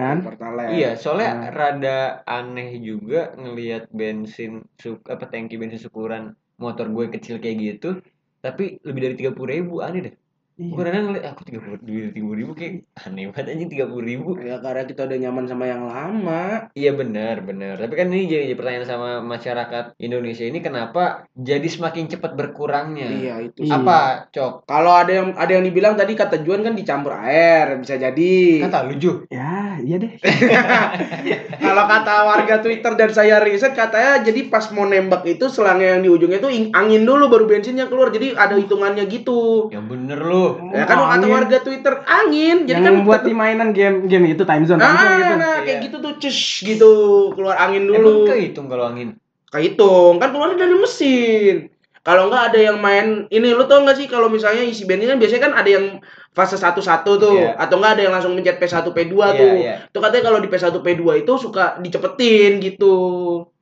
kan? 0.69 0.75
Iya, 0.77 0.89
soalnya 1.03 1.29
Nah. 1.35 1.51
rada 1.59 1.89
aneh 2.37 2.69
juga 2.89 3.17
ngelihat 3.41 3.83
bensin 3.99 4.51
su- 4.83 5.05
apa 5.15 5.25
tangki 5.33 5.55
bensin 5.61 5.81
syukuran 5.85 6.23
motor 6.65 6.87
gue 6.97 7.07
kecil 7.15 7.37
kayak 7.43 7.57
gitu, 7.67 7.87
tapi 8.45 8.63
lebih 8.87 9.01
dari 9.05 9.15
30 9.21 9.51
ribu 9.55 9.75
aneh 9.87 10.01
deh. 10.07 10.15
Iya. 10.59 10.75
Gue 10.75 10.83
kadang 10.83 11.05
ngeliat 11.07 11.27
aku 11.31 11.43
30 11.47 11.71
lebih 11.79 11.95
dari 12.11 12.11
30 12.19 12.35
ribu 12.43 12.53
kayak 12.59 12.73
aneh 13.07 13.31
banget 13.31 13.47
anjing 13.55 13.71
30 13.71 14.11
ribu. 14.11 14.29
Ya 14.43 14.59
karena 14.59 14.83
kita 14.91 15.07
udah 15.07 15.19
nyaman 15.23 15.45
sama 15.47 15.65
yang 15.71 15.87
lama. 15.87 16.67
Iya 16.75 16.99
benar 16.99 17.47
benar. 17.47 17.79
Tapi 17.79 17.95
kan 17.95 18.11
ini 18.11 18.27
jadi, 18.27 18.59
pertanyaan 18.59 18.91
sama 18.91 19.09
masyarakat 19.23 19.95
Indonesia 20.03 20.43
ini 20.43 20.59
kenapa 20.59 21.31
jadi 21.39 21.63
semakin 21.63 22.11
cepat 22.11 22.35
berkurangnya? 22.35 23.07
Iya, 23.07 23.35
itu. 23.47 23.71
Iya. 23.71 23.79
Apa 23.79 23.99
cok? 24.35 24.67
Kalau 24.67 24.93
ada 24.99 25.13
yang 25.15 25.29
ada 25.39 25.53
yang 25.55 25.63
dibilang 25.63 25.95
tadi 25.95 26.19
kata 26.19 26.43
Juan 26.43 26.67
kan 26.67 26.75
dicampur 26.75 27.15
air, 27.15 27.79
bisa 27.79 27.95
jadi. 27.95 28.67
Kata 28.67 28.83
lu 28.91 28.99
Ju. 28.99 29.31
Ya, 29.31 29.79
iya 29.79 30.03
deh. 30.03 30.11
Kalau 31.63 31.85
kata 31.87 32.15
warga 32.27 32.59
Twitter 32.59 32.99
dan 32.99 33.15
saya 33.15 33.39
riset 33.47 33.79
katanya 33.79 34.27
jadi 34.27 34.51
pas 34.51 34.67
mau 34.75 34.91
nembak 34.91 35.23
itu 35.23 35.47
selangnya 35.47 35.95
yang 35.95 36.03
di 36.03 36.11
ujungnya 36.11 36.43
itu 36.43 36.51
angin 36.75 37.07
dulu 37.07 37.31
baru 37.31 37.47
bensinnya 37.47 37.87
keluar. 37.87 38.11
Jadi 38.11 38.35
ada 38.35 38.59
hitungannya 38.59 39.07
gitu. 39.07 39.71
Yang 39.71 39.87
bener 39.87 40.19
lu. 40.19 40.48
Ya 40.71 40.85
kan 40.85 40.97
kata 40.99 41.27
warga 41.27 41.59
Twitter 41.59 41.95
angin. 42.03 42.57
Jadi 42.65 42.73
yang 42.73 42.85
kan 42.85 42.95
membuat 42.97 43.21
di 43.23 43.33
mainan 43.33 43.71
game 43.71 44.05
game 44.05 44.27
itu 44.29 44.43
time 44.43 44.65
zone, 44.65 44.79
time 44.79 44.95
zone 44.95 45.17
gitu. 45.17 45.35
nah, 45.37 45.57
kayak 45.59 45.69
Iya. 45.69 45.85
gitu 45.85 45.97
tuh 45.99 46.13
cus 46.17 46.39
gitu 46.61 46.91
keluar 47.33 47.57
angin 47.59 47.87
Emang 47.87 47.99
dulu. 47.99 48.29
kehitung 48.29 48.67
kalau 48.67 48.85
angin. 48.87 49.17
Kehitung 49.49 50.17
kan 50.17 50.29
keluarnya 50.29 50.57
dari 50.59 50.75
mesin. 50.75 51.57
Kalau 51.99 52.29
nggak 52.29 52.45
ada 52.49 52.61
yang 52.63 52.79
main 52.79 53.07
ini 53.29 53.53
lu 53.53 53.65
tau 53.65 53.81
nggak 53.81 53.93
sih 53.95 54.07
kalau 54.07 54.29
misalnya 54.29 54.63
isi 54.63 54.85
bensin 54.85 55.09
kan 55.09 55.19
biasanya 55.19 55.43
kan 55.43 55.55
ada 55.55 55.69
yang 55.69 55.87
fase 56.31 56.57
1-1 56.57 56.81
tuh 57.19 57.37
Iya. 57.37 57.53
atau 57.59 57.77
nggak 57.77 57.93
ada 57.93 58.03
yang 58.03 58.15
langsung 58.15 58.33
mencet 58.33 58.57
P1 58.57 58.81
P2 58.87 59.13
Iya, 59.13 59.29
tuh. 59.35 59.53
iya. 59.55 59.75
Itu 59.85 59.99
katanya 59.99 60.25
kalau 60.25 60.39
di 60.39 60.49
P1 60.49 60.73
P2 60.75 61.03
itu 61.19 61.33
suka 61.37 61.77
dicepetin 61.79 62.63
gitu. 62.63 62.95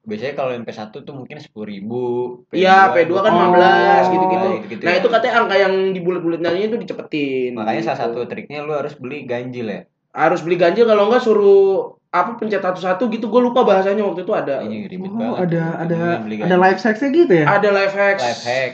Biasanya 0.07 0.35
kalau 0.35 0.55
MP1 0.55 0.79
tuh 0.97 1.13
mungkin 1.13 1.37
10 1.37 1.67
ribu. 1.67 2.05
Iya, 2.49 2.95
P2 2.95 3.11
kan 3.19 3.33
Oh. 3.33 3.41
15 3.51 4.05
gitu-gitu. 4.09 4.49
gitu 4.71 4.83
Nah, 4.87 4.95
itu 4.95 5.09
katanya 5.11 5.35
angka 5.37 5.57
yang 5.59 5.75
di 5.91 5.99
bulat-bulatnya 5.99 6.51
itu 6.57 6.79
dicepetin. 6.79 7.53
Makanya 7.53 7.83
gitu. 7.83 7.89
salah 7.91 8.01
satu 8.07 8.19
triknya 8.25 8.63
lu 8.63 8.73
harus 8.73 8.95
beli 8.95 9.27
ganjil 9.27 9.67
ya. 9.67 9.83
harus 10.17 10.41
beli 10.41 10.57
ganjil 10.57 10.89
kalau 10.89 11.13
nggak 11.13 11.21
suruh 11.21 11.93
apa 12.09 12.41
pencet 12.41 12.65
satu-satu 12.65 13.11
gitu. 13.11 13.29
Gue 13.29 13.45
lupa 13.45 13.61
bahasanya 13.61 14.01
waktu 14.01 14.25
itu 14.25 14.33
ada. 14.33 14.63
Ini 14.63 14.89
ribet 14.89 15.11
Oh, 15.11 15.19
banget. 15.37 15.37
ada 15.45 15.63
ada 15.77 15.99
beli 16.25 16.41
ada 16.41 16.57
live 16.57 16.81
hacksnya 16.81 17.09
gitu 17.11 17.33
ya? 17.35 17.45
Ada 17.45 17.69
life 17.69 17.93
hacks. 17.93 18.23
life 18.23 18.43
hack, 18.43 18.73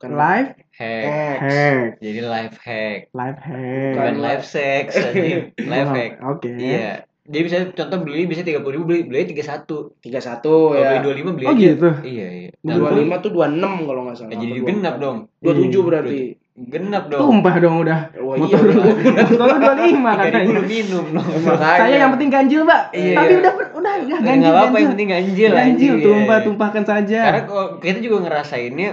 Kan 0.00 0.10
Live 0.18 0.50
hack. 0.74 1.36
hack, 1.38 1.88
Jadi 2.00 2.20
life 2.26 2.58
hack. 2.58 3.00
live 3.14 3.38
hack. 3.38 3.94
Bukan 3.94 4.16
life 4.18 4.42
sex, 4.42 4.86
life 5.70 5.86
Oh, 5.86 5.94
hack. 5.94 6.12
Oke. 6.18 6.50
Iya. 6.50 7.06
Jadi 7.32 7.42
bisa 7.42 7.56
contoh 7.72 7.98
beli 8.04 8.28
bisa 8.28 8.44
30 8.44 8.60
ribu 8.60 8.84
beli 8.84 9.00
beli 9.02 9.24
31. 9.32 9.64
31 10.04 10.44
Kalau 10.44 10.76
ya. 10.76 11.00
beli 11.00 11.24
25 11.24 11.32
beli 11.32 11.46
Oh 11.48 11.54
aja. 11.56 11.62
gitu. 11.64 11.88
Iya, 12.04 12.26
iya. 12.28 12.50
Nah, 12.60 12.74
25 12.76 13.24
tuh 13.24 13.30
26 13.32 13.88
kalau 13.88 14.00
nggak 14.04 14.16
salah. 14.16 14.30
Ya, 14.30 14.36
jadi 14.36 14.60
genap 14.60 14.94
24? 14.94 15.02
dong. 15.02 15.16
27 15.40 15.88
berarti. 15.88 16.20
Genap 16.52 17.04
dong. 17.08 17.20
Tumpah 17.24 17.54
dong 17.56 17.76
udah. 17.80 17.98
Wah, 18.20 18.36
Motor 18.36 18.60
iya. 18.60 18.68
lu. 18.68 18.82
Motor 19.16 19.46
lu 19.48 19.56
25 19.56 19.72
Tiga 19.72 19.72
ribu 19.72 19.96
lu 19.96 20.12
katanya. 20.12 20.60
minum 20.68 21.04
dong. 21.08 21.28
Saya 21.56 21.94
yang 21.96 22.10
penting 22.12 22.30
ganjil, 22.30 22.60
Mbak. 22.62 22.82
Iya. 22.92 23.16
Tapi 23.16 23.32
udah 23.40 23.52
udah 23.72 23.92
ya, 23.96 24.02
Ganjil, 24.04 24.20
ganjil. 24.28 24.52
apa-apa 24.52 24.76
yang 24.76 24.90
penting 24.92 25.08
ganjil 25.08 25.50
Ganjil 25.50 25.94
iya, 25.96 26.04
tumpah 26.04 26.36
iya. 26.36 26.44
tumpahkan 26.44 26.84
saja. 26.84 27.18
Karena 27.24 27.42
kalau 27.48 27.64
kita 27.80 27.98
juga 27.98 28.16
ngerasainnya 28.22 28.90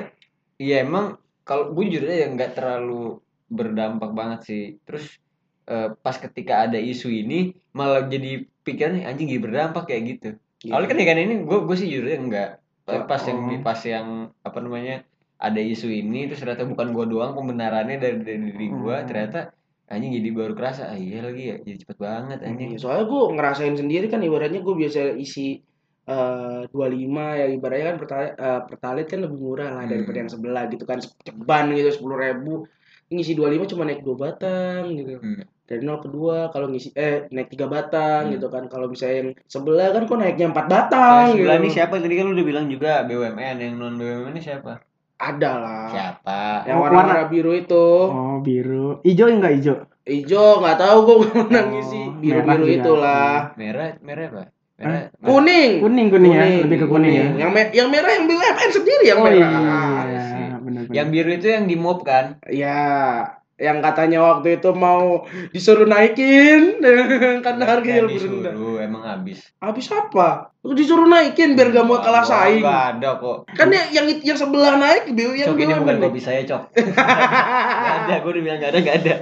ya 0.55 0.75
emang 0.79 1.05
kalau 1.43 1.75
gue 1.75 1.83
jujur 1.87 2.07
aja 2.07 2.31
nggak 2.31 2.51
terlalu 2.55 3.19
berdampak 3.47 4.11
banget 4.15 4.39
sih. 4.47 4.63
Terus 4.87 5.19
eh, 5.69 5.89
pas 5.95 6.17
ketika 6.17 6.65
ada 6.65 6.75
isu 6.75 7.07
ini 7.07 7.39
malah 7.71 8.03
jadi 8.05 8.43
pikiran 8.65 9.05
anjing 9.05 9.29
jadi 9.29 9.41
berdampak 9.41 9.85
kayak 9.85 10.03
gitu. 10.09 10.29
Iya. 10.59 10.71
Awalnya 10.75 10.89
kan 10.89 10.97
ya 10.99 11.05
kan 11.07 11.17
ini 11.17 11.35
gue 11.45 11.59
gue 11.63 11.75
sih 11.77 11.87
jujur 11.87 12.09
enggak. 12.09 12.49
Tapi 12.83 12.99
Oh. 12.99 13.07
pas 13.07 13.21
yang 13.21 13.39
pas 13.61 13.79
yang 13.85 14.07
apa 14.41 14.59
namanya 14.59 14.95
ada 15.39 15.61
isu 15.61 15.87
ini 15.87 16.27
terus 16.27 16.41
ternyata 16.41 16.65
bukan 16.65 16.91
gue 16.91 17.05
doang 17.07 17.31
pembenarannya 17.31 17.95
dari 17.95 18.17
dari 18.19 18.49
diri 18.49 18.67
gue 18.67 18.95
Hmm. 18.97 19.07
ternyata 19.07 19.53
anjing 19.87 20.11
jadi 20.11 20.29
baru 20.29 20.53
kerasa 20.53 20.91
ah 20.91 20.97
iya 20.97 21.23
lagi 21.23 21.43
ya 21.47 21.55
jadi 21.61 21.77
cepet 21.81 21.97
banget 21.97 22.39
anjing. 22.43 22.75
Iya, 22.75 22.77
soalnya 22.77 23.05
gue 23.07 23.21
ngerasain 23.33 23.75
sendiri 23.75 24.05
kan 24.05 24.19
ibaratnya 24.19 24.59
gue 24.59 24.75
biasa 24.75 25.15
isi 25.15 25.61
eh 26.05 26.61
25 26.67 27.37
ya 27.37 27.45
ibaratnya 27.47 27.85
kan 27.93 27.97
pertalite, 28.01 28.33
eh, 28.35 28.61
pertalite 28.65 29.09
kan 29.09 29.19
lebih 29.21 29.39
murah 29.39 29.69
lah 29.71 29.85
daripada 29.85 30.17
Hmm. 30.17 30.21
yang 30.25 30.29
sebelah 30.29 30.63
gitu 30.67 30.83
kan 30.83 30.97
ceban 30.99 31.65
gitu 31.71 31.89
10 31.95 32.17
ribu 32.17 32.53
ngisi 33.09 33.33
25 33.33 33.65
cuma 33.67 33.83
naik 33.83 34.01
2 34.01 34.15
batang 34.15 34.81
gitu 34.91 35.17
Hmm. 35.17 35.41
dari 35.63 35.81
0 35.81 35.97
ke 35.97 36.07
2 36.07 36.49
kalau 36.49 36.67
ngisi 36.67 36.93
eh 36.93 37.25
naik 37.27 37.49
3 37.49 37.65
batang 37.65 38.21
Hmm. 38.25 38.33
gitu 38.33 38.47
kan 38.47 38.63
kalau 38.65 38.85
misalnya 38.85 39.17
yang 39.19 39.29
sebelah 39.43 39.89
kan 39.89 40.05
kok 40.05 40.15
naiknya 40.15 40.47
4 40.47 40.55
Nah, 40.55 40.65
batang 40.67 41.23
sebelah 41.31 41.55
gitu. 41.55 41.63
ini 41.63 41.69
siapa 41.71 41.93
tadi 41.95 42.13
kan 42.13 42.25
lu 42.25 42.33
udah 42.33 42.47
bilang 42.47 42.65
juga 42.65 42.91
BUMN 43.03 43.55
yang 43.57 43.73
non 43.75 43.93
BUMN 43.95 44.31
ini 44.31 44.41
siapa? 44.41 44.81
ada 45.19 45.51
lah 45.53 45.87
Siapa? 45.89 46.41
yang 46.63 46.79
Oh, 46.79 46.81
warna-warna 46.81 47.27
biru 47.27 47.51
itu 47.51 47.85
Oh, 48.07 48.39
biru. 48.39 49.03
Ijo 49.03 49.27
enggak 49.27 49.53
ijo? 49.53 49.73
hijau 50.05 50.57
nggak 50.57 50.77
tahu 50.79 50.97
gue 51.03 51.15
pernah 51.27 51.59
Oh, 51.65 51.71
ngisi 51.71 51.99
merah 51.99 52.15
biru-biru 52.15 52.63
juga. 52.63 52.77
itulah 52.79 53.33
Merah, 53.53 53.89
merah 53.99 54.25
apa? 54.27 54.43
Merah. 54.79 55.03
kuning 55.19 55.83
Kuning 55.83 56.07
kuning 56.07 56.31
ya, 56.31 56.45
lebih 56.63 56.77
ke 56.79 56.87
kuning 56.87 57.11
ya. 57.11 57.27
yang 57.35 57.51
me- 57.51 57.67
yang 57.69 57.91
merah 57.91 58.09
yang 58.09 58.25
BUMN 58.25 58.69
sendiri 58.71 59.03
yang 59.05 59.19
Oh 59.19 59.27
merah 59.27 59.35
iya, 59.35 59.43
sih. 59.45 59.59
benar 59.59 59.98
Yang 60.89 61.07
biru 61.09 61.29
itu 61.31 61.47
yang 61.49 61.65
di 61.65 61.75
mop 61.75 62.01
kan? 62.01 62.41
Ya, 62.49 62.77
yang 63.59 63.83
katanya 63.83 64.23
waktu 64.23 64.57
itu 64.57 64.71
mau 64.71 65.27
disuruh 65.51 65.83
naikin 65.83 66.79
karena 67.45 67.63
harganya 67.67 68.07
Nggak 68.07 68.15
lebih 68.15 68.19
rendah. 68.23 68.53
emang 68.79 69.03
habis. 69.03 69.51
Habis 69.59 69.91
apa? 69.91 70.55
Disuruh 70.59 71.05
naikin 71.05 71.55
biar 71.55 71.71
gak 71.71 71.83
mau 71.83 71.99
kalah 71.99 72.23
saing. 72.23 72.63
Gak 72.63 72.99
ada 72.99 73.19
kok. 73.19 73.37
Kan 73.51 73.67
yang 73.69 73.87
yang, 73.91 74.05
yang 74.23 74.37
sebelah 74.39 74.79
naik 74.79 75.11
BU 75.11 75.35
yang 75.35 75.51
Cok 75.51 75.59
ini 75.59 75.73
bukan 75.75 75.95
nih. 75.99 76.03
kopi 76.07 76.19
saya, 76.19 76.41
Cok. 76.43 76.63
gak 76.95 77.95
ada, 78.07 78.13
gue 78.19 78.31
udah 78.31 78.43
bilang 78.43 78.59
gak 78.59 78.71
ada, 78.71 78.79
gak 78.79 78.95
ada. 79.03 79.13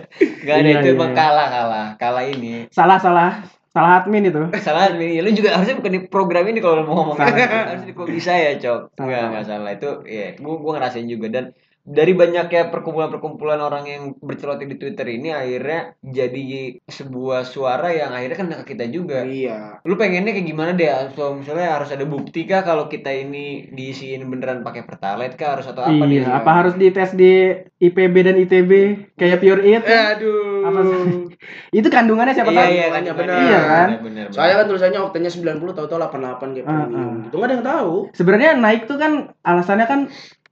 Gak 0.46 0.56
ada, 0.56 0.68
Iya, 0.70 0.78
itu 0.80 0.88
iya, 0.88 0.96
emang 0.96 1.12
iya. 1.12 1.18
kalah, 1.18 1.48
kalah. 1.50 1.88
Kalah 1.98 2.24
ini. 2.26 2.54
Salah 2.70 2.98
salah 3.02 3.32
salah 3.78 3.92
admin 4.02 4.26
itu. 4.26 4.42
Salah 4.66 4.90
ini, 4.98 5.22
lu 5.22 5.30
juga 5.38 5.54
harusnya 5.54 5.78
bukan 5.78 5.94
di 5.94 6.02
program 6.10 6.50
ini 6.50 6.58
kalau 6.58 6.82
mau 6.82 7.06
ngomong. 7.06 7.18
Harusnya 7.22 7.86
di 7.86 7.94
kopi 7.94 8.18
saya, 8.18 8.58
Cok. 8.58 8.98
Salah. 8.98 9.06
Enggak, 9.06 9.22
enggak 9.30 9.46
salah. 9.46 9.72
Itu, 9.78 9.90
ya, 10.10 10.34
gue 10.34 10.56
gue 10.58 10.72
ngerasain 10.74 11.06
juga. 11.06 11.28
Dan 11.30 11.46
dari 11.88 12.12
banyaknya 12.12 12.68
perkumpulan-perkumpulan 12.68 13.64
orang 13.64 13.88
yang 13.88 14.04
berceloteh 14.20 14.68
di 14.68 14.76
Twitter 14.76 15.08
ini 15.08 15.32
akhirnya 15.32 15.96
jadi 16.04 16.84
sebuah 16.84 17.48
suara 17.48 17.96
yang 17.96 18.12
akhirnya 18.12 18.36
kena 18.36 18.56
ke 18.60 18.76
kita 18.76 18.92
juga. 18.92 19.24
Iya. 19.24 19.80
Lu 19.88 19.96
pengennya 19.96 20.36
kayak 20.36 20.48
gimana 20.52 20.76
deh? 20.76 20.92
Atau 20.92 21.40
misalnya 21.40 21.80
harus 21.80 21.88
ada 21.96 22.04
bukti 22.04 22.44
kah 22.44 22.68
kalau 22.68 22.92
kita 22.92 23.08
ini 23.08 23.72
diisiin 23.72 24.28
beneran 24.28 24.68
pakai 24.68 24.84
pertalite 24.84 25.40
kah 25.40 25.56
harus 25.56 25.72
atau 25.72 25.88
apa 25.88 26.04
iya, 26.12 26.28
dia? 26.28 26.36
apa 26.36 26.50
harus 26.52 26.76
dites 26.76 27.16
di 27.16 27.56
IPB 27.80 28.16
dan 28.20 28.36
ITB 28.36 28.72
kayak 29.16 29.40
Pure 29.40 29.64
Eat? 29.64 29.84
Aduh. 29.88 30.68
Apa 30.68 30.80
sih? 30.84 31.00
itu 31.80 31.88
kandungannya 31.88 32.34
siapa 32.36 32.52
Iya, 32.52 32.60
tahu? 32.60 32.72
iya, 32.74 32.86
Kandungannya 32.92 33.14
kan, 33.14 33.22
benar. 33.24 33.38
Iya, 33.40 33.60
kan? 33.64 33.88
Bener, 33.88 34.02
bener, 34.04 34.26
Soalnya 34.36 34.56
kan 34.60 34.66
tulisannya 34.68 35.00
oktannya 35.00 35.32
90 35.32 35.78
tahu-tahu 35.78 36.00
88 36.04 36.52
kayak 36.52 36.66
Ah, 36.68 36.74
premium. 36.84 37.00
ah. 37.00 37.24
Gitu 37.24 37.36
nggak 37.38 37.48
ada 37.48 37.56
yang 37.56 37.68
tahu. 37.68 37.94
Sebenarnya 38.12 38.50
naik 38.60 38.82
tuh 38.90 38.98
kan 39.00 39.12
alasannya 39.46 39.86
kan 39.88 40.00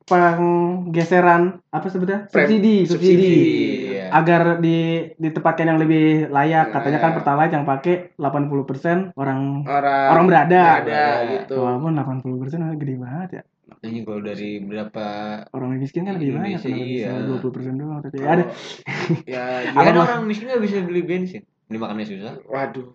penggeseran 0.06 1.66
apa 1.74 1.88
sebetulnya 1.90 2.30
subsidi 2.30 2.86
subsidi. 2.86 3.26
Subsidi, 3.26 3.36
iya. 3.98 4.06
agar 4.14 4.62
di 4.62 5.10
ditempatkan 5.18 5.66
yang 5.66 5.80
lebih 5.82 6.30
layak. 6.30 6.70
Katanya 6.70 7.00
kan. 7.02 7.12
Pertalite 7.18 7.54
yang 7.58 7.66
pakai 7.66 8.14
80% 8.16 9.18
orang 9.18 9.66
Orang 9.66 10.06
orang 10.14 10.26
berada. 10.30 10.64
ada 10.86 11.04
gitu. 11.42 11.58
Walaupun 11.58 11.92
80% 11.98 12.78
gede 12.78 12.96
banget 13.02 13.30
ya. 13.42 13.44
Ini 13.86 14.02
kalau 14.02 14.22
dari 14.22 14.62
berapa 14.62 15.06
Orang 15.54 15.78
miskin 15.78 16.06
kan 16.06 16.18
lebih 16.18 16.38
banyak 16.38 16.62
iya. 16.70 17.22
bisa 17.22 17.38
20% 17.42 17.82
doang 17.82 18.02
tapi 18.02 18.18
ada. 18.22 18.46
Ya, 19.26 19.44
Ya 19.74 19.82
kan 19.82 19.94
Mas? 19.94 20.06
orang 20.06 20.22
miskin 20.26 20.50
nggak 20.50 20.64
bisa 20.66 20.82
beli 20.86 21.02
bensin. 21.02 21.42
Beli 21.66 21.78
makannya 21.82 22.06
susah. 22.06 22.34
waduh. 22.46 22.88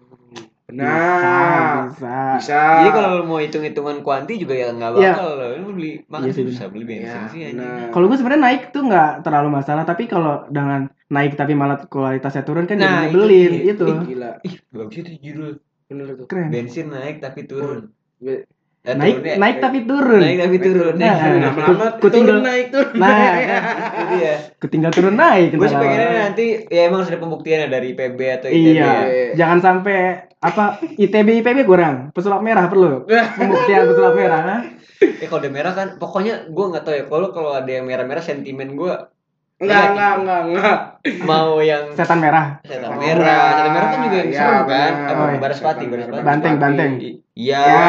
Bisa, 0.71 0.81
Nah, 0.81 1.73
bisa. 1.85 2.17
bisa. 2.37 2.61
Jadi 2.79 2.91
kalau 2.91 3.11
mau 3.23 3.39
hitung-hitungan 3.39 3.97
kuanti 4.01 4.35
juga 4.37 4.55
ya 4.55 4.71
nggak 4.71 4.91
Iya. 4.95 5.13
bakal 5.13 5.29
loh. 5.35 5.51
Lu 5.57 5.69
beli 5.73 5.91
makan 6.05 6.25
Iya 6.25 6.33
sih, 6.33 6.45
susah 6.47 6.67
beli 6.67 6.85
bensin 6.85 7.11
Ya, 7.19 7.29
sih 7.29 7.41
nah. 7.53 7.91
Kalau 7.91 8.07
gue 8.07 8.17
sebenarnya 8.17 8.43
naik 8.43 8.63
tuh 8.71 8.83
nggak 8.83 9.11
terlalu 9.21 9.49
masalah, 9.53 9.83
tapi 9.83 10.05
kalau 10.05 10.47
dengan 10.47 10.81
naik 11.07 11.35
tapi 11.35 11.53
malah 11.53 11.83
kualitasnya 11.85 12.43
turun 12.43 12.65
kan 12.65 12.77
Nah, 12.77 12.85
jadi 12.85 12.95
itu 13.03 13.19
nyebelin 13.19 13.51
dia. 13.53 13.63
itu. 13.69 13.87
Ih, 13.87 13.99
gila. 14.07 14.31
Ih, 14.41 14.55
bagus 14.71 14.97
itu 14.97 15.11
judul. 15.19 15.51
Bener 15.87 16.07
tuh. 16.15 16.27
Keren. 16.27 16.49
Bensin 16.49 16.87
naik 16.89 17.19
tapi 17.19 17.41
turun. 17.45 17.91
Be- 18.17 18.47
Eh, 18.81 18.97
Naik 18.97 19.13
turunnya- 19.15 19.37
naik 19.37 19.57
tapi 19.61 19.79
turun. 19.85 20.21
naik 20.21 20.39
tapi 20.41 20.57
turun. 20.59 20.95
Nah, 20.95 21.05
Naik 21.05 21.21
turun. 21.21 21.41
Lama-lama 21.45 21.87
Ku 21.95 22.07
tinggal- 22.09 22.41
turun 22.41 22.45
naik 22.49 22.67
tuh. 22.71 22.85
Nah, 22.97 23.13
Itu 23.93 24.05
dia. 24.11 24.35
ketinggal 24.57 24.91
turun 24.91 25.15
naik. 25.15 25.49
Gue 25.53 25.69
sih 25.69 25.77
pengennya 25.77 26.09
nanti 26.27 26.47
ya 26.65 26.81
emang 26.83 26.99
harus 26.99 27.11
ada 27.11 27.21
pembuktiannya 27.21 27.69
dari 27.69 27.89
PB 27.93 28.19
atau 28.35 28.49
ITB 28.49 28.73
Iya, 28.73 28.89
ya. 28.89 28.97
jangan 29.37 29.59
sampai 29.61 29.99
apa 30.35 30.65
ITB 30.97 31.29
IPB 31.39 31.59
kurang, 31.63 32.09
pesulap 32.11 32.41
merah 32.41 32.67
perlu. 32.67 33.05
Pembuktian 33.37 33.85
pesulap 33.85 34.15
merah. 34.15 34.41
ha? 34.43 34.57
Ya 34.99 35.27
kalau 35.27 35.41
udah 35.41 35.53
merah 35.53 35.73
kan, 35.73 35.89
pokoknya 35.97 36.49
gue 36.49 36.65
nggak 36.67 36.83
tahu 36.83 36.95
ya. 36.95 37.05
Kalau 37.05 37.29
kalau 37.31 37.53
ada 37.53 37.69
yang 37.71 37.85
merah-merah 37.85 38.21
sentimen 38.21 38.73
gue 38.75 38.95
Enggak, 39.61 39.93
enggak, 39.93 40.13
enggak, 40.17 40.41
enggak. 40.47 40.79
mau 41.21 41.61
yang 41.61 41.93
Setan 41.93 42.17
merah. 42.17 42.65
setan 42.65 42.97
merah, 42.97 43.45
setan 43.53 43.69
merah 43.71 43.87
kan 43.87 44.01
juga 44.01 44.17
yang 44.17 44.31
iya, 44.31 44.41
seru 44.41 44.61
kan. 44.65 44.93
Apa 44.97 45.13
Oh, 45.13 45.27
iya. 45.27 45.37
Baraspati, 45.39 45.77
Setan 45.77 45.93
Baraspati. 45.93 46.17
merah, 46.17 46.25
Banteng, 46.25 46.55
banteng. 46.57 46.93
Iya. 47.37 47.61
Ya. 47.61 47.85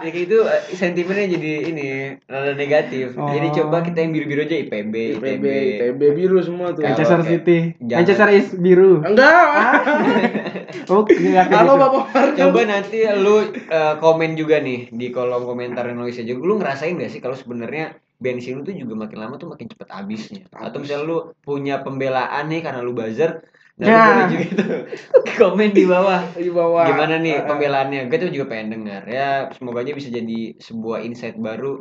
Ya 0.00 0.08
kayak 0.08 0.24
gitu 0.26 0.38
eh, 0.48 0.62
sentimennya 0.72 1.26
jadi 1.36 1.52
ini 1.68 1.88
rada 2.24 2.52
negatif. 2.56 3.12
Oh. 3.16 3.28
Jadi 3.28 3.48
coba 3.60 3.84
kita 3.84 4.00
yang 4.00 4.12
biru-biru 4.16 4.40
aja 4.48 4.56
IPB, 4.56 4.94
IPB, 5.20 5.20
ITB. 5.20 5.44
ITB 5.44 6.00
biru 6.16 6.38
semua 6.40 6.72
tuh. 6.72 6.82
Manchester 6.82 7.20
City. 7.24 7.58
jangan. 7.84 7.98
Manchester 8.00 8.28
is 8.32 8.46
biru. 8.56 8.92
Enggak. 9.04 9.48
Oh, 10.90 11.06
enggak 11.06 11.46
kayak 11.50 11.62
Halo. 11.66 11.78
Bapak 11.78 12.04
Warga. 12.10 12.38
Coba 12.50 12.60
nanti 12.66 13.06
lu 13.06 13.46
eh, 13.54 13.94
komen 14.02 14.34
juga 14.34 14.58
nih 14.58 14.90
di 14.90 15.14
kolom 15.14 15.46
komentar 15.46 15.86
yang 15.86 16.02
nulis 16.02 16.18
aja. 16.18 16.34
Lu 16.34 16.58
ngerasain 16.58 16.98
gak 16.98 17.10
sih 17.14 17.22
kalau 17.22 17.38
sebenarnya 17.38 17.94
bensin 18.18 18.58
lu 18.58 18.62
tuh 18.66 18.74
juga 18.74 18.94
makin 18.98 19.18
lama 19.22 19.34
tuh 19.38 19.54
makin 19.54 19.70
cepet 19.70 19.86
habisnya. 19.86 20.42
Atau 20.50 20.82
misalnya 20.82 21.06
lu 21.06 21.18
punya 21.46 21.80
pembelaan 21.86 22.50
nih 22.50 22.60
karena 22.60 22.82
lu 22.82 22.90
buzzer, 22.90 23.46
nah 23.80 23.86
Ya. 23.88 24.02
boleh 24.04 24.26
juga 24.28 24.46
tuh 24.52 24.80
komen 25.40 25.70
di 25.72 25.84
bawah. 25.84 26.20
di 26.36 26.52
bawah. 26.52 26.84
Gimana 26.84 27.16
nih 27.16 27.40
pembelaannya? 27.42 28.00
Gue 28.06 28.18
tuh 28.20 28.28
juga 28.28 28.52
pengen 28.52 28.76
dengar. 28.76 29.08
Ya, 29.08 29.48
semoga 29.56 29.80
aja 29.80 29.96
bisa 29.96 30.12
jadi 30.12 30.60
sebuah 30.60 31.00
insight 31.00 31.34
baru 31.34 31.80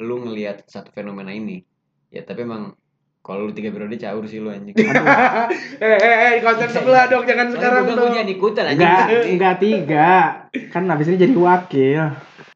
lu 0.00 0.16
ngelihat 0.24 0.64
satu 0.64 0.88
fenomena 0.90 1.30
ini. 1.30 1.60
Ya, 2.08 2.24
tapi 2.24 2.42
emang 2.42 2.72
kalau 3.20 3.44
lu 3.44 3.52
tiga 3.52 3.68
periode 3.68 3.96
caur 3.96 4.24
sih 4.24 4.40
lu 4.40 4.48
anjing. 4.48 4.72
eh, 4.80 4.88
eh, 5.80 5.96
eh, 6.00 6.32
di 6.36 6.40
konten 6.40 6.68
sebelah 6.68 7.08
dong, 7.08 7.24
jangan 7.24 7.52
sekarang 7.52 7.82
Soalnya 7.84 7.92
dong. 7.92 8.00
gue 8.00 8.16
jangan 8.16 8.30
ikutan 8.30 8.64
anjing. 8.64 8.84
Enggak, 8.88 9.06
enggak 9.28 9.54
tiga. 9.60 10.10
Kan 10.68 10.82
habis 10.88 11.08
ini 11.08 11.16
jadi 11.18 11.36
wakil. 11.36 12.02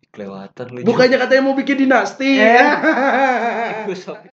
Kelewatan 0.09 0.67
lu. 0.73 0.79
Bukannya 0.83 1.17
katanya 1.17 1.43
mau 1.45 1.53
bikin 1.53 1.77
dinasti. 1.79 2.41
Eh. 2.41 2.69
Sok. 4.03 4.19